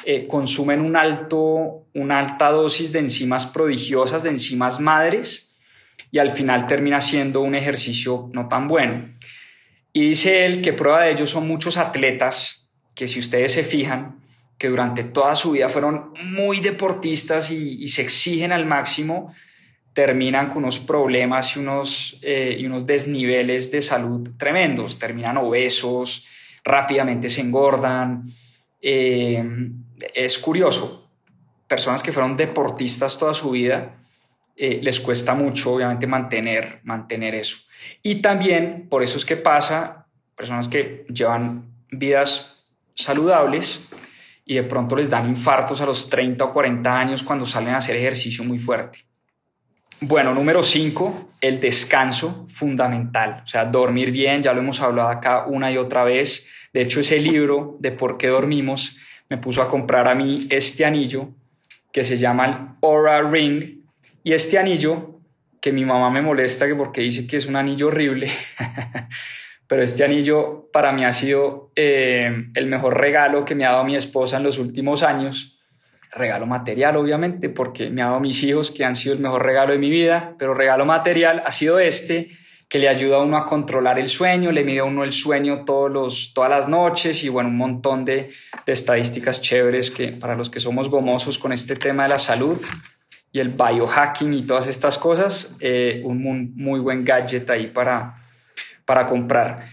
eh, 0.06 0.28
consumen 0.28 0.82
un 0.82 0.96
alto, 0.96 1.86
una 1.94 2.20
alta 2.20 2.52
dosis 2.52 2.92
de 2.92 3.00
enzimas 3.00 3.46
prodigiosas, 3.48 4.24
de 4.24 4.30
enzimas 4.30 4.80
madres, 4.80 5.49
y 6.12 6.20
al 6.20 6.32
final 6.32 6.68
termina 6.68 7.02
siendo 7.02 7.42
un 7.42 7.56
ejercicio 7.56 8.30
no 8.34 8.48
tan 8.48 8.68
bueno. 8.68 9.10
Y 9.94 10.10
dice 10.10 10.46
él 10.46 10.62
que 10.62 10.74
prueba 10.74 11.04
de 11.04 11.12
ello 11.12 11.26
son 11.26 11.48
muchos 11.48 11.78
atletas 11.78 12.70
que 12.96 13.08
si 13.08 13.20
ustedes 13.20 13.54
se 13.54 13.64
fijan, 13.64 14.20
que 14.58 14.68
durante 14.68 15.04
toda 15.04 15.36
su 15.36 15.52
vida 15.52 15.70
fueron 15.70 16.12
muy 16.32 16.60
deportistas 16.60 17.50
y, 17.50 17.88
se 17.88 18.02
exigen 18.02 18.52
al 18.52 18.66
máximo, 18.66 19.34
terminan 19.94 20.50
con 20.50 20.58
unos 20.58 20.80
problemas 20.80 21.56
y 21.56 21.60
unos, 21.60 22.20
eh, 22.22 22.58
y 22.60 22.66
unos 22.66 22.86
desniveles 22.86 23.72
de 23.72 23.82
salud 23.82 24.30
tremendos, 24.38 25.00
terminan 25.00 25.38
obesos, 25.38 26.28
rápidamente 26.64 27.30
se 27.30 27.42
engordan. 27.42 28.30
Eh, 28.82 29.44
es 30.14 30.38
curioso, 30.38 31.10
personas 31.68 32.04
que 32.04 32.12
fueron 32.12 32.36
deportistas 32.36 33.18
toda 33.18 33.34
su 33.34 33.52
vida, 33.52 33.96
eh, 34.62 34.82
les 34.84 35.00
cuesta 35.00 35.34
mucho 35.34 35.76
obviamente 35.76 36.06
mantener, 36.06 36.82
mantener 36.84 37.34
eso. 37.34 37.60
Y 38.04 38.16
también, 38.16 38.88
por 38.90 39.02
eso 39.02 39.18
es 39.18 39.24
que 39.24 39.38
pasa, 39.38 40.06
personas 40.36 40.68
que 40.68 41.06
llevan 41.08 41.72
vidas 41.90 42.66
saludables, 42.94 43.90
y 44.46 44.56
de 44.56 44.64
pronto 44.64 44.98
les 44.98 45.10
dan 45.10 45.30
infartos 45.30 45.80
a 45.80 45.86
los 45.86 46.10
30 46.10 46.44
o 46.44 46.52
40 46.52 47.00
años 47.00 47.24
cuando 47.24 47.46
salen 47.46 47.74
a 47.74 47.78
hacer 47.78 47.96
ejercicio 47.96 48.44
muy 48.44 48.60
fuerte. 48.60 49.06
Bueno, 50.02 50.34
número 50.34 50.62
5, 50.62 51.30
el 51.40 51.62
descanso 51.62 52.46
fundamental, 52.50 53.44
o 53.46 53.48
sea, 53.48 53.64
dormir 53.64 54.12
bien, 54.12 54.44
ya 54.44 54.52
lo 54.52 54.60
hemos 54.60 54.82
hablado 54.82 55.08
acá 55.08 55.46
una 55.46 55.72
y 55.72 55.78
otra 55.78 56.04
vez. 56.04 56.50
De 56.74 56.82
hecho, 56.82 57.00
ese 57.00 57.18
libro 57.20 57.78
de 57.80 57.94
por 57.94 58.18
qué 58.18 58.28
dormimos 58.28 58.98
me 59.30 59.38
puso 59.38 59.62
a 59.62 59.70
comprar 59.70 60.10
a 60.10 60.16
mí 60.16 60.48
este 60.50 60.84
anillo 60.84 61.30
que 61.94 62.04
se 62.04 62.18
llama 62.18 62.46
el 62.46 62.56
Aura 62.82 63.22
Ring 63.22 63.79
y 64.24 64.34
este 64.34 64.58
anillo 64.58 65.22
que 65.62 65.72
mi 65.72 65.86
mamá 65.86 66.10
me 66.10 66.22
molesta 66.22 66.68
que 66.68 66.76
porque 66.76 67.02
dice 67.02 67.28
que 67.28 67.38
es 67.38 67.48
un 67.48 67.56
anillo 67.56 67.88
horrible 67.88 68.32
pero 69.70 69.84
este 69.84 70.04
anillo 70.04 70.68
para 70.74 70.92
mí 70.92 71.06
ha 71.06 71.14
sido 71.14 71.72
eh, 71.76 72.48
el 72.56 72.66
mejor 72.66 73.00
regalo 73.00 73.46
que 73.46 73.54
me 73.54 73.68
ha 73.68 73.74
dado 73.74 73.84
mi 73.84 73.96
esposa 73.96 74.38
en 74.38 74.44
los 74.44 74.58
últimos 74.58 75.04
años. 75.04 75.60
Regalo 76.12 76.48
material, 76.48 76.98
obviamente, 76.98 77.50
porque 77.50 77.92
me 77.92 78.02
ha 78.02 78.06
dado 78.06 78.18
a 78.18 78.20
mis 78.20 78.42
hijos, 78.42 78.72
que 78.72 78.84
han 78.84 78.96
sido 78.96 79.14
el 79.14 79.22
mejor 79.22 79.46
regalo 79.46 79.74
de 79.74 79.78
mi 79.78 79.92
vida, 79.92 80.34
pero 80.40 80.56
regalo 80.56 80.86
material 80.86 81.44
ha 81.46 81.52
sido 81.52 81.78
este, 81.78 82.32
que 82.68 82.80
le 82.80 82.90
ayuda 82.90 83.18
a 83.18 83.20
uno 83.20 83.38
a 83.38 83.46
controlar 83.46 84.00
el 84.00 84.10
sueño, 84.10 84.52
le 84.52 84.64
mide 84.64 84.80
a 84.80 84.86
uno 84.86 85.04
el 85.04 85.12
sueño 85.12 85.64
todos 85.66 85.92
los, 85.92 86.34
todas 86.34 86.50
las 86.50 86.68
noches 86.68 87.24
y 87.24 87.30
bueno, 87.30 87.50
un 87.50 87.58
montón 87.58 88.06
de, 88.06 88.32
estadísticas 88.66 89.40
chéveres 89.40 89.92
que 89.92 90.14
para 90.14 90.36
los 90.36 90.50
que 90.50 90.60
somos 90.60 90.90
gomosos 90.90 91.38
con 91.38 91.54
este 91.54 91.76
tema 91.76 92.04
de 92.04 92.10
la 92.10 92.20
salud 92.20 92.60
y 93.32 93.40
el 93.40 93.50
biohacking 93.50 94.34
y 94.34 94.44
todas 94.44 94.68
estas 94.68 94.98
cosas, 94.98 95.56
eh, 95.60 96.02
un 96.04 96.54
muy 96.56 96.80
buen 96.80 97.06
gadget 97.06 97.50
ahí 97.50 97.68
para, 97.68 98.14
para 98.86 99.06
comprar. 99.06 99.68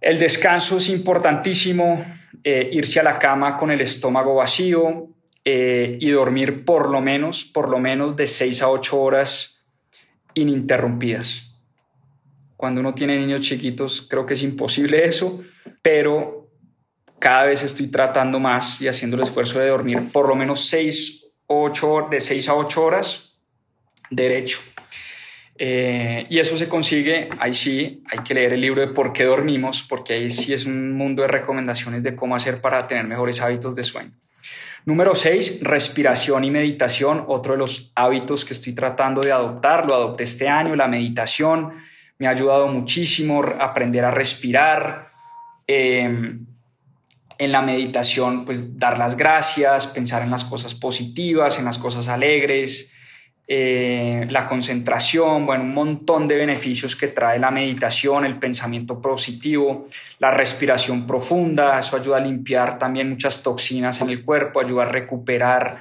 El 0.00 0.18
descanso 0.18 0.76
es 0.76 0.88
importantísimo, 0.88 2.04
eh, 2.42 2.70
irse 2.72 3.00
a 3.00 3.02
la 3.02 3.18
cama 3.18 3.56
con 3.56 3.70
el 3.70 3.80
estómago 3.80 4.34
vacío 4.34 5.08
eh, 5.44 5.96
y 6.00 6.10
dormir 6.10 6.64
por 6.64 6.90
lo 6.90 7.00
menos, 7.00 7.44
por 7.44 7.68
lo 7.68 7.78
menos 7.78 8.16
de 8.16 8.26
6 8.26 8.62
a 8.62 8.68
8 8.68 9.00
horas 9.00 9.64
ininterrumpidas. 10.34 11.56
Cuando 12.56 12.80
uno 12.80 12.94
tiene 12.94 13.18
niños 13.18 13.42
chiquitos 13.42 14.06
creo 14.08 14.26
que 14.26 14.34
es 14.34 14.42
imposible 14.42 15.04
eso, 15.04 15.42
pero 15.82 16.50
cada 17.18 17.44
vez 17.44 17.62
estoy 17.62 17.88
tratando 17.88 18.38
más 18.38 18.80
y 18.82 18.88
haciendo 18.88 19.16
el 19.16 19.22
esfuerzo 19.22 19.58
de 19.60 19.68
dormir 19.68 20.10
por 20.12 20.28
lo 20.28 20.34
menos 20.34 20.66
6, 20.68 21.25
8, 21.46 22.08
de 22.10 22.20
6 22.20 22.48
a 22.48 22.54
8 22.54 22.84
horas 22.84 23.26
derecho. 24.10 24.58
Eh, 25.58 26.26
y 26.28 26.38
eso 26.38 26.56
se 26.56 26.68
consigue, 26.68 27.30
ahí 27.38 27.54
sí, 27.54 28.02
hay 28.10 28.18
que 28.18 28.34
leer 28.34 28.52
el 28.52 28.60
libro 28.60 28.82
de 28.82 28.88
por 28.88 29.12
qué 29.12 29.24
dormimos, 29.24 29.84
porque 29.88 30.14
ahí 30.14 30.30
sí 30.30 30.52
es 30.52 30.66
un 30.66 30.92
mundo 30.92 31.22
de 31.22 31.28
recomendaciones 31.28 32.02
de 32.02 32.14
cómo 32.14 32.36
hacer 32.36 32.60
para 32.60 32.86
tener 32.86 33.04
mejores 33.04 33.40
hábitos 33.40 33.74
de 33.74 33.84
sueño. 33.84 34.12
Número 34.84 35.14
6, 35.14 35.62
respiración 35.64 36.44
y 36.44 36.50
meditación, 36.50 37.24
otro 37.26 37.54
de 37.54 37.58
los 37.58 37.90
hábitos 37.96 38.44
que 38.44 38.52
estoy 38.52 38.74
tratando 38.74 39.20
de 39.20 39.32
adoptar, 39.32 39.86
lo 39.88 39.96
adopté 39.96 40.24
este 40.24 40.48
año, 40.48 40.76
la 40.76 40.86
meditación, 40.86 41.72
me 42.18 42.26
ha 42.26 42.30
ayudado 42.30 42.68
muchísimo 42.68 43.42
a 43.42 43.64
aprender 43.64 44.04
a 44.04 44.10
respirar. 44.10 45.08
Em, 45.66 46.46
en 47.38 47.52
la 47.52 47.62
meditación, 47.62 48.44
pues 48.44 48.78
dar 48.78 48.98
las 48.98 49.16
gracias, 49.16 49.86
pensar 49.86 50.22
en 50.22 50.30
las 50.30 50.44
cosas 50.44 50.74
positivas, 50.74 51.58
en 51.58 51.64
las 51.64 51.78
cosas 51.78 52.08
alegres, 52.08 52.92
eh, 53.48 54.26
la 54.30 54.48
concentración, 54.48 55.46
bueno, 55.46 55.62
un 55.62 55.72
montón 55.72 56.26
de 56.26 56.36
beneficios 56.36 56.96
que 56.96 57.08
trae 57.08 57.38
la 57.38 57.52
meditación, 57.52 58.24
el 58.26 58.38
pensamiento 58.38 59.00
positivo, 59.00 59.86
la 60.18 60.32
respiración 60.32 61.06
profunda, 61.06 61.78
eso 61.78 61.96
ayuda 61.96 62.16
a 62.16 62.20
limpiar 62.20 62.78
también 62.78 63.10
muchas 63.10 63.42
toxinas 63.44 64.00
en 64.00 64.10
el 64.10 64.24
cuerpo, 64.24 64.60
ayuda 64.60 64.82
a 64.82 64.88
recuperar, 64.88 65.76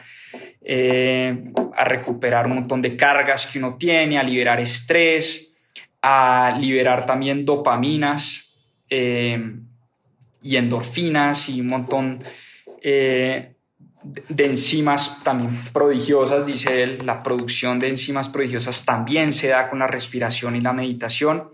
eh, 0.62 1.44
a 1.76 1.84
recuperar 1.86 2.46
un 2.46 2.56
montón 2.56 2.84
de 2.84 2.96
cargas 2.96 3.48
que 3.48 3.58
uno 3.58 3.78
tiene, 3.78 4.20
a 4.20 4.24
liberar 4.24 4.60
estrés, 4.60 5.58
a 6.04 6.56
liberar 6.60 7.08
también 7.08 7.46
dopaminas 7.46 8.46
eh, 8.88 9.42
y 10.46 10.58
endorfinas 10.58 11.50
y 11.50 11.60
un 11.60 11.68
montón 11.68 12.20
de 12.82 13.56
enzimas 14.38 15.24
también 15.24 15.52
prodigiosas, 15.74 16.46
dice 16.46 16.84
él, 16.84 17.00
la 17.04 17.24
producción 17.24 17.80
de 17.80 17.90
enzimas 17.90 18.30
prodigiosas 18.30 18.86
también 18.86 19.34
se 19.34 19.48
da 19.48 19.70
con 19.70 19.80
la 19.80 19.88
respiración 19.88 20.56
y 20.56 20.62
la 20.62 20.74
meditación. 20.74 21.50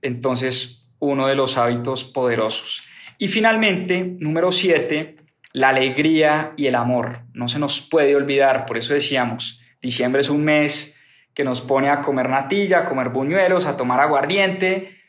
Entonces, 0.00 0.88
uno 0.98 1.26
de 1.26 1.34
los 1.34 1.58
hábitos 1.58 2.04
poderosos. 2.04 2.84
Y 3.18 3.28
finalmente, 3.28 4.16
número 4.18 4.50
siete, 4.50 5.16
la 5.52 5.68
alegría 5.68 6.54
y 6.56 6.66
el 6.66 6.74
amor. 6.74 7.20
No 7.34 7.48
se 7.48 7.58
nos 7.58 7.82
puede 7.82 8.16
olvidar, 8.16 8.64
por 8.64 8.78
eso 8.78 8.94
decíamos, 8.94 9.62
diciembre 9.82 10.22
es 10.22 10.30
un 10.30 10.42
mes 10.42 10.98
que 11.34 11.44
nos 11.44 11.60
pone 11.60 11.90
a 11.90 12.00
comer 12.00 12.30
natilla, 12.30 12.78
a 12.78 12.84
comer 12.86 13.10
buñuelos, 13.10 13.66
a 13.66 13.76
tomar 13.76 14.00
aguardiente, 14.00 15.01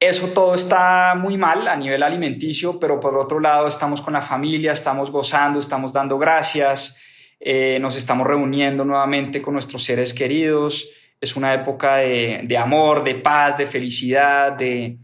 eso 0.00 0.28
todo 0.28 0.54
está 0.54 1.14
muy 1.16 1.36
mal 1.36 1.66
a 1.66 1.76
nivel 1.76 2.02
alimenticio, 2.02 2.78
pero 2.78 3.00
por 3.00 3.16
otro 3.18 3.40
lado 3.40 3.66
estamos 3.66 4.00
con 4.00 4.12
la 4.12 4.22
familia, 4.22 4.72
estamos 4.72 5.10
gozando, 5.10 5.58
estamos 5.58 5.92
dando 5.92 6.18
gracias, 6.18 7.00
eh, 7.40 7.78
nos 7.80 7.96
estamos 7.96 8.26
reuniendo 8.26 8.84
nuevamente 8.84 9.42
con 9.42 9.54
nuestros 9.54 9.82
seres 9.82 10.14
queridos. 10.14 10.88
Es 11.20 11.34
una 11.34 11.52
época 11.52 11.96
de, 11.96 12.56
amor, 12.56 13.02
de 13.02 13.16
paz, 13.16 13.58
de 13.58 13.66
felicidad, 13.66 14.52
de, 14.52 14.98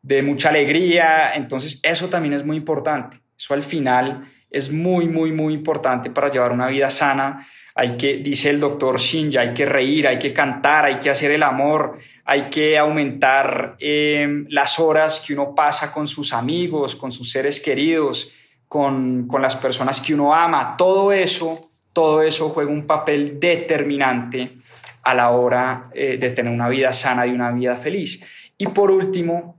de 0.00 0.22
mucha 0.22 0.50
alegría. 0.50 1.34
Entonces 1.34 1.80
eso 1.82 2.08
también 2.08 2.34
es 2.34 2.44
muy 2.44 2.56
importante. 2.56 3.16
Eso 3.36 3.54
al 3.54 3.64
final 3.64 4.30
es 4.48 4.70
muy, 4.70 5.08
muy, 5.08 5.32
muy 5.32 5.54
importante 5.54 6.10
para 6.10 6.30
llevar 6.30 6.52
una 6.52 6.68
vida 6.68 6.88
sana 6.90 7.48
hay 7.80 7.96
que, 7.96 8.18
dice 8.18 8.50
el 8.50 8.60
doctor 8.60 8.98
Shinja, 8.98 9.40
hay 9.40 9.54
que 9.54 9.64
reír, 9.64 10.06
hay 10.06 10.18
que 10.18 10.34
cantar, 10.34 10.84
hay 10.84 10.98
que 10.98 11.08
hacer 11.08 11.30
el 11.30 11.42
amor, 11.42 11.96
hay 12.26 12.50
que 12.50 12.76
aumentar 12.76 13.76
em, 13.78 14.44
las 14.50 14.78
horas 14.78 15.24
que 15.26 15.32
uno 15.32 15.54
pasa 15.54 15.90
con 15.90 16.06
sus 16.06 16.34
amigos, 16.34 16.94
con 16.94 17.10
sus 17.10 17.32
seres 17.32 17.58
queridos, 17.58 18.34
con, 18.68 19.26
las 19.40 19.56
personas 19.56 20.02
que 20.02 20.12
uno 20.12 20.34
ama. 20.34 20.76
Todo 20.76 21.10
eso, 21.10 21.58
todo 21.94 22.22
eso 22.22 22.50
juega 22.50 22.70
un 22.70 22.86
papel 22.86 23.40
determinante 23.40 24.58
a 25.02 25.14
la 25.14 25.30
hora 25.30 25.80
eh, 25.94 26.18
de 26.20 26.30
tener 26.32 26.52
una 26.52 26.68
vida 26.68 26.92
sana 26.92 27.26
y 27.26 27.30
una 27.30 27.50
vida 27.50 27.76
feliz. 27.76 28.22
Y 28.58 28.66
por 28.66 28.90
último, 28.90 29.58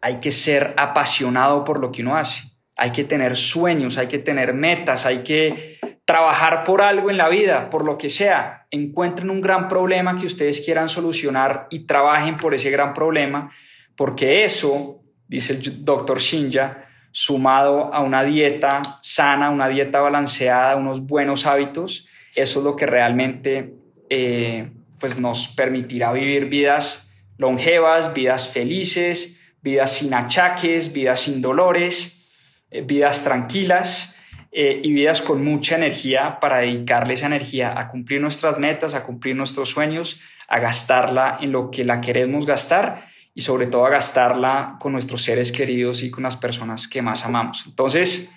hay 0.00 0.18
que 0.18 0.32
ser 0.32 0.74
apasionado 0.76 1.62
por 1.62 1.78
lo 1.78 1.92
que 1.92 2.02
uno 2.02 2.16
hace. 2.16 2.48
Hay 2.76 2.90
que 2.90 3.04
tener 3.04 3.36
sueños, 3.36 3.96
hay 3.96 4.08
que 4.08 4.18
tener 4.18 4.54
metas, 4.54 5.06
hay 5.06 5.18
que 5.18 5.73
trabajar 6.14 6.62
por 6.62 6.80
algo 6.80 7.10
en 7.10 7.16
la 7.16 7.28
vida, 7.28 7.70
por 7.70 7.84
lo 7.84 7.98
que 7.98 8.08
sea, 8.08 8.68
encuentren 8.70 9.30
un 9.30 9.40
gran 9.40 9.66
problema 9.66 10.16
que 10.16 10.26
ustedes 10.26 10.60
quieran 10.60 10.88
solucionar 10.88 11.66
y 11.70 11.86
trabajen 11.86 12.36
por 12.36 12.54
ese 12.54 12.70
gran 12.70 12.94
problema, 12.94 13.50
porque 13.96 14.44
eso, 14.44 15.00
dice 15.26 15.54
el 15.54 15.84
doctor 15.84 16.20
Shinja, 16.20 16.86
sumado 17.10 17.92
a 17.92 18.00
una 18.00 18.22
dieta 18.22 18.80
sana, 19.02 19.50
una 19.50 19.66
dieta 19.66 19.98
balanceada, 19.98 20.76
unos 20.76 21.04
buenos 21.04 21.46
hábitos, 21.46 22.06
eso 22.36 22.60
es 22.60 22.64
lo 22.64 22.76
que 22.76 22.86
realmente 22.86 23.74
eh, 24.08 24.70
pues 25.00 25.18
nos 25.18 25.48
permitirá 25.48 26.12
vivir 26.12 26.44
vidas 26.44 27.12
longevas, 27.38 28.14
vidas 28.14 28.52
felices, 28.52 29.40
vidas 29.62 29.94
sin 29.94 30.14
achaques, 30.14 30.92
vidas 30.92 31.18
sin 31.18 31.42
dolores, 31.42 32.62
eh, 32.70 32.82
vidas 32.82 33.24
tranquilas 33.24 34.13
eh, 34.56 34.80
y 34.84 34.92
vidas 34.92 35.20
con 35.20 35.42
mucha 35.42 35.74
energía 35.74 36.38
para 36.38 36.58
dedicarle 36.58 37.14
esa 37.14 37.26
energía 37.26 37.76
a 37.76 37.88
cumplir 37.88 38.20
nuestras 38.20 38.56
metas, 38.56 38.94
a 38.94 39.02
cumplir 39.02 39.34
nuestros 39.34 39.68
sueños, 39.68 40.20
a 40.46 40.60
gastarla 40.60 41.38
en 41.40 41.50
lo 41.50 41.72
que 41.72 41.84
la 41.84 42.00
queremos 42.00 42.46
gastar 42.46 43.08
y 43.34 43.40
sobre 43.40 43.66
todo 43.66 43.84
a 43.84 43.90
gastarla 43.90 44.76
con 44.78 44.92
nuestros 44.92 45.24
seres 45.24 45.50
queridos 45.50 46.04
y 46.04 46.10
con 46.12 46.22
las 46.22 46.36
personas 46.36 46.86
que 46.86 47.02
más 47.02 47.24
amamos. 47.24 47.64
Entonces, 47.66 48.32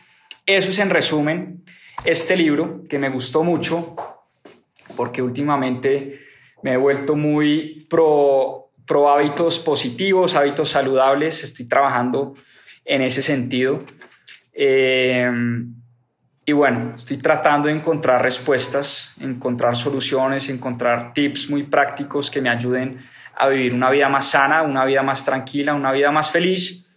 eso 0.48 0.70
es 0.70 0.80
en 0.80 0.90
resumen 0.90 1.64
este 2.04 2.36
libro 2.36 2.82
que 2.90 2.98
me 2.98 3.10
gustó 3.10 3.44
mucho 3.44 3.96
porque 4.96 5.22
últimamente 5.22 6.20
me 6.64 6.74
he 6.74 6.78
vuelto 6.78 7.16
muy 7.16 7.86
pro, 7.92 8.72
pro 8.88 9.12
hábitos 9.12 9.60
positivos, 9.60 10.34
hábitos 10.34 10.70
saludables, 10.70 11.44
estoy 11.44 11.68
trabajando 11.68 12.34
en 12.86 13.04
ese 13.04 13.22
sentido. 13.22 13.84
Eh, 14.52 15.30
y 16.50 16.54
bueno, 16.54 16.94
estoy 16.96 17.18
tratando 17.18 17.68
de 17.68 17.74
encontrar 17.74 18.24
respuestas, 18.24 19.18
encontrar 19.20 19.76
soluciones, 19.76 20.48
encontrar 20.48 21.12
tips 21.12 21.50
muy 21.50 21.64
prácticos 21.64 22.32
que 22.32 22.40
me 22.40 22.50
ayuden 22.50 23.00
a 23.36 23.50
vivir 23.50 23.74
una 23.74 23.90
vida 23.90 24.08
más 24.08 24.30
sana, 24.30 24.64
una 24.64 24.86
vida 24.86 25.04
más 25.04 25.26
tranquila, 25.26 25.74
una 25.74 25.92
vida 25.92 26.10
más 26.10 26.32
feliz. 26.32 26.88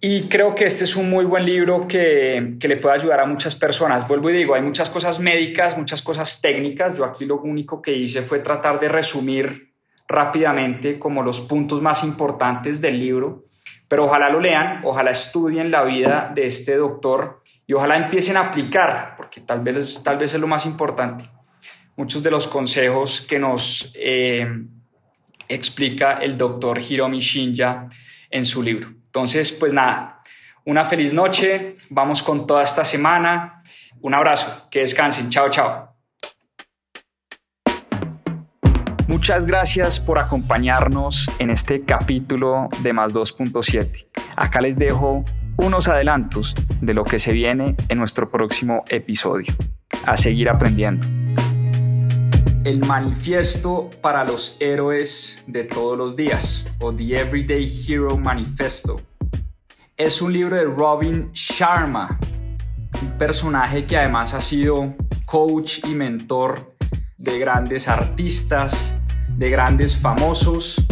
Y 0.00 0.28
creo 0.28 0.54
que 0.54 0.66
este 0.66 0.84
es 0.84 0.94
un 0.94 1.10
muy 1.10 1.24
buen 1.24 1.44
libro 1.44 1.88
que, 1.88 2.54
que, 2.60 2.68
le 2.68 2.76
puede 2.76 2.94
ayudar 2.94 3.18
a 3.18 3.26
muchas 3.26 3.56
personas. 3.56 4.06
Vuelvo 4.06 4.30
y 4.30 4.34
digo, 4.34 4.54
hay 4.54 4.62
muchas 4.62 4.88
cosas 4.88 5.18
médicas, 5.18 5.76
muchas 5.76 6.00
cosas 6.00 6.40
técnicas. 6.40 6.96
Yo 6.96 7.04
aquí 7.04 7.24
lo 7.24 7.40
único 7.40 7.82
que 7.82 7.92
hice 7.96 8.22
fue 8.22 8.38
tratar 8.38 8.78
de 8.78 8.88
resumir 8.88 9.74
rápidamente 10.06 11.00
como 11.00 11.24
los 11.24 11.40
puntos 11.40 11.82
más 11.82 12.04
importantes 12.04 12.80
del 12.80 12.96
libro. 12.96 13.46
Pero 13.88 14.04
ojalá 14.04 14.30
lo 14.30 14.38
lean, 14.38 14.82
ojalá 14.84 15.10
estudien 15.10 15.72
la 15.72 15.82
vida 15.82 16.30
de 16.32 16.46
este 16.46 16.76
doctor 16.76 17.39
y 17.70 17.72
ojalá 17.72 17.96
empiecen 17.96 18.36
a 18.36 18.48
aplicar, 18.48 19.14
porque 19.16 19.42
tal 19.42 19.60
vez, 19.60 20.02
tal 20.02 20.18
vez 20.18 20.34
es 20.34 20.40
lo 20.40 20.48
más 20.48 20.66
importante. 20.66 21.30
Muchos 21.94 22.20
de 22.20 22.28
los 22.28 22.48
consejos 22.48 23.20
que 23.28 23.38
nos... 23.38 23.92
Eh, 23.94 24.44
explica 25.46 26.14
el 26.14 26.36
doctor 26.36 26.80
Hiromi 26.80 27.20
Shinja 27.20 27.88
en 28.28 28.44
su 28.44 28.60
libro. 28.60 28.88
Entonces, 28.88 29.52
pues 29.52 29.72
nada, 29.72 30.20
una 30.64 30.84
feliz 30.84 31.14
noche, 31.14 31.76
vamos 31.90 32.24
con 32.24 32.44
toda 32.44 32.64
esta 32.64 32.84
semana. 32.84 33.62
Un 34.00 34.14
abrazo, 34.14 34.68
que 34.68 34.80
descansen, 34.80 35.30
chao, 35.30 35.48
chao. 35.50 35.94
Muchas 39.06 39.46
gracias 39.46 40.00
por 40.00 40.18
acompañarnos 40.18 41.30
en 41.38 41.50
este 41.50 41.84
capítulo 41.84 42.68
de 42.82 42.92
Más 42.92 43.14
2.7. 43.14 44.08
Acá 44.34 44.60
les 44.60 44.76
dejo 44.76 45.24
unos 45.60 45.88
adelantos 45.88 46.54
de 46.80 46.94
lo 46.94 47.04
que 47.04 47.18
se 47.18 47.32
viene 47.32 47.76
en 47.88 47.98
nuestro 47.98 48.30
próximo 48.30 48.82
episodio. 48.88 49.52
A 50.06 50.16
seguir 50.16 50.48
aprendiendo. 50.48 51.06
El 52.64 52.84
manifiesto 52.86 53.88
para 54.00 54.24
los 54.24 54.56
héroes 54.60 55.44
de 55.46 55.64
todos 55.64 55.96
los 55.96 56.16
días, 56.16 56.66
o 56.80 56.94
The 56.94 57.20
Everyday 57.20 57.70
Hero 57.86 58.16
Manifesto. 58.18 58.96
Es 59.96 60.22
un 60.22 60.32
libro 60.32 60.56
de 60.56 60.64
Robin 60.64 61.30
Sharma, 61.32 62.18
un 63.02 63.18
personaje 63.18 63.84
que 63.84 63.96
además 63.96 64.34
ha 64.34 64.40
sido 64.40 64.94
coach 65.26 65.80
y 65.84 65.94
mentor 65.94 66.74
de 67.18 67.38
grandes 67.38 67.86
artistas, 67.88 68.96
de 69.36 69.50
grandes 69.50 69.96
famosos 69.96 70.82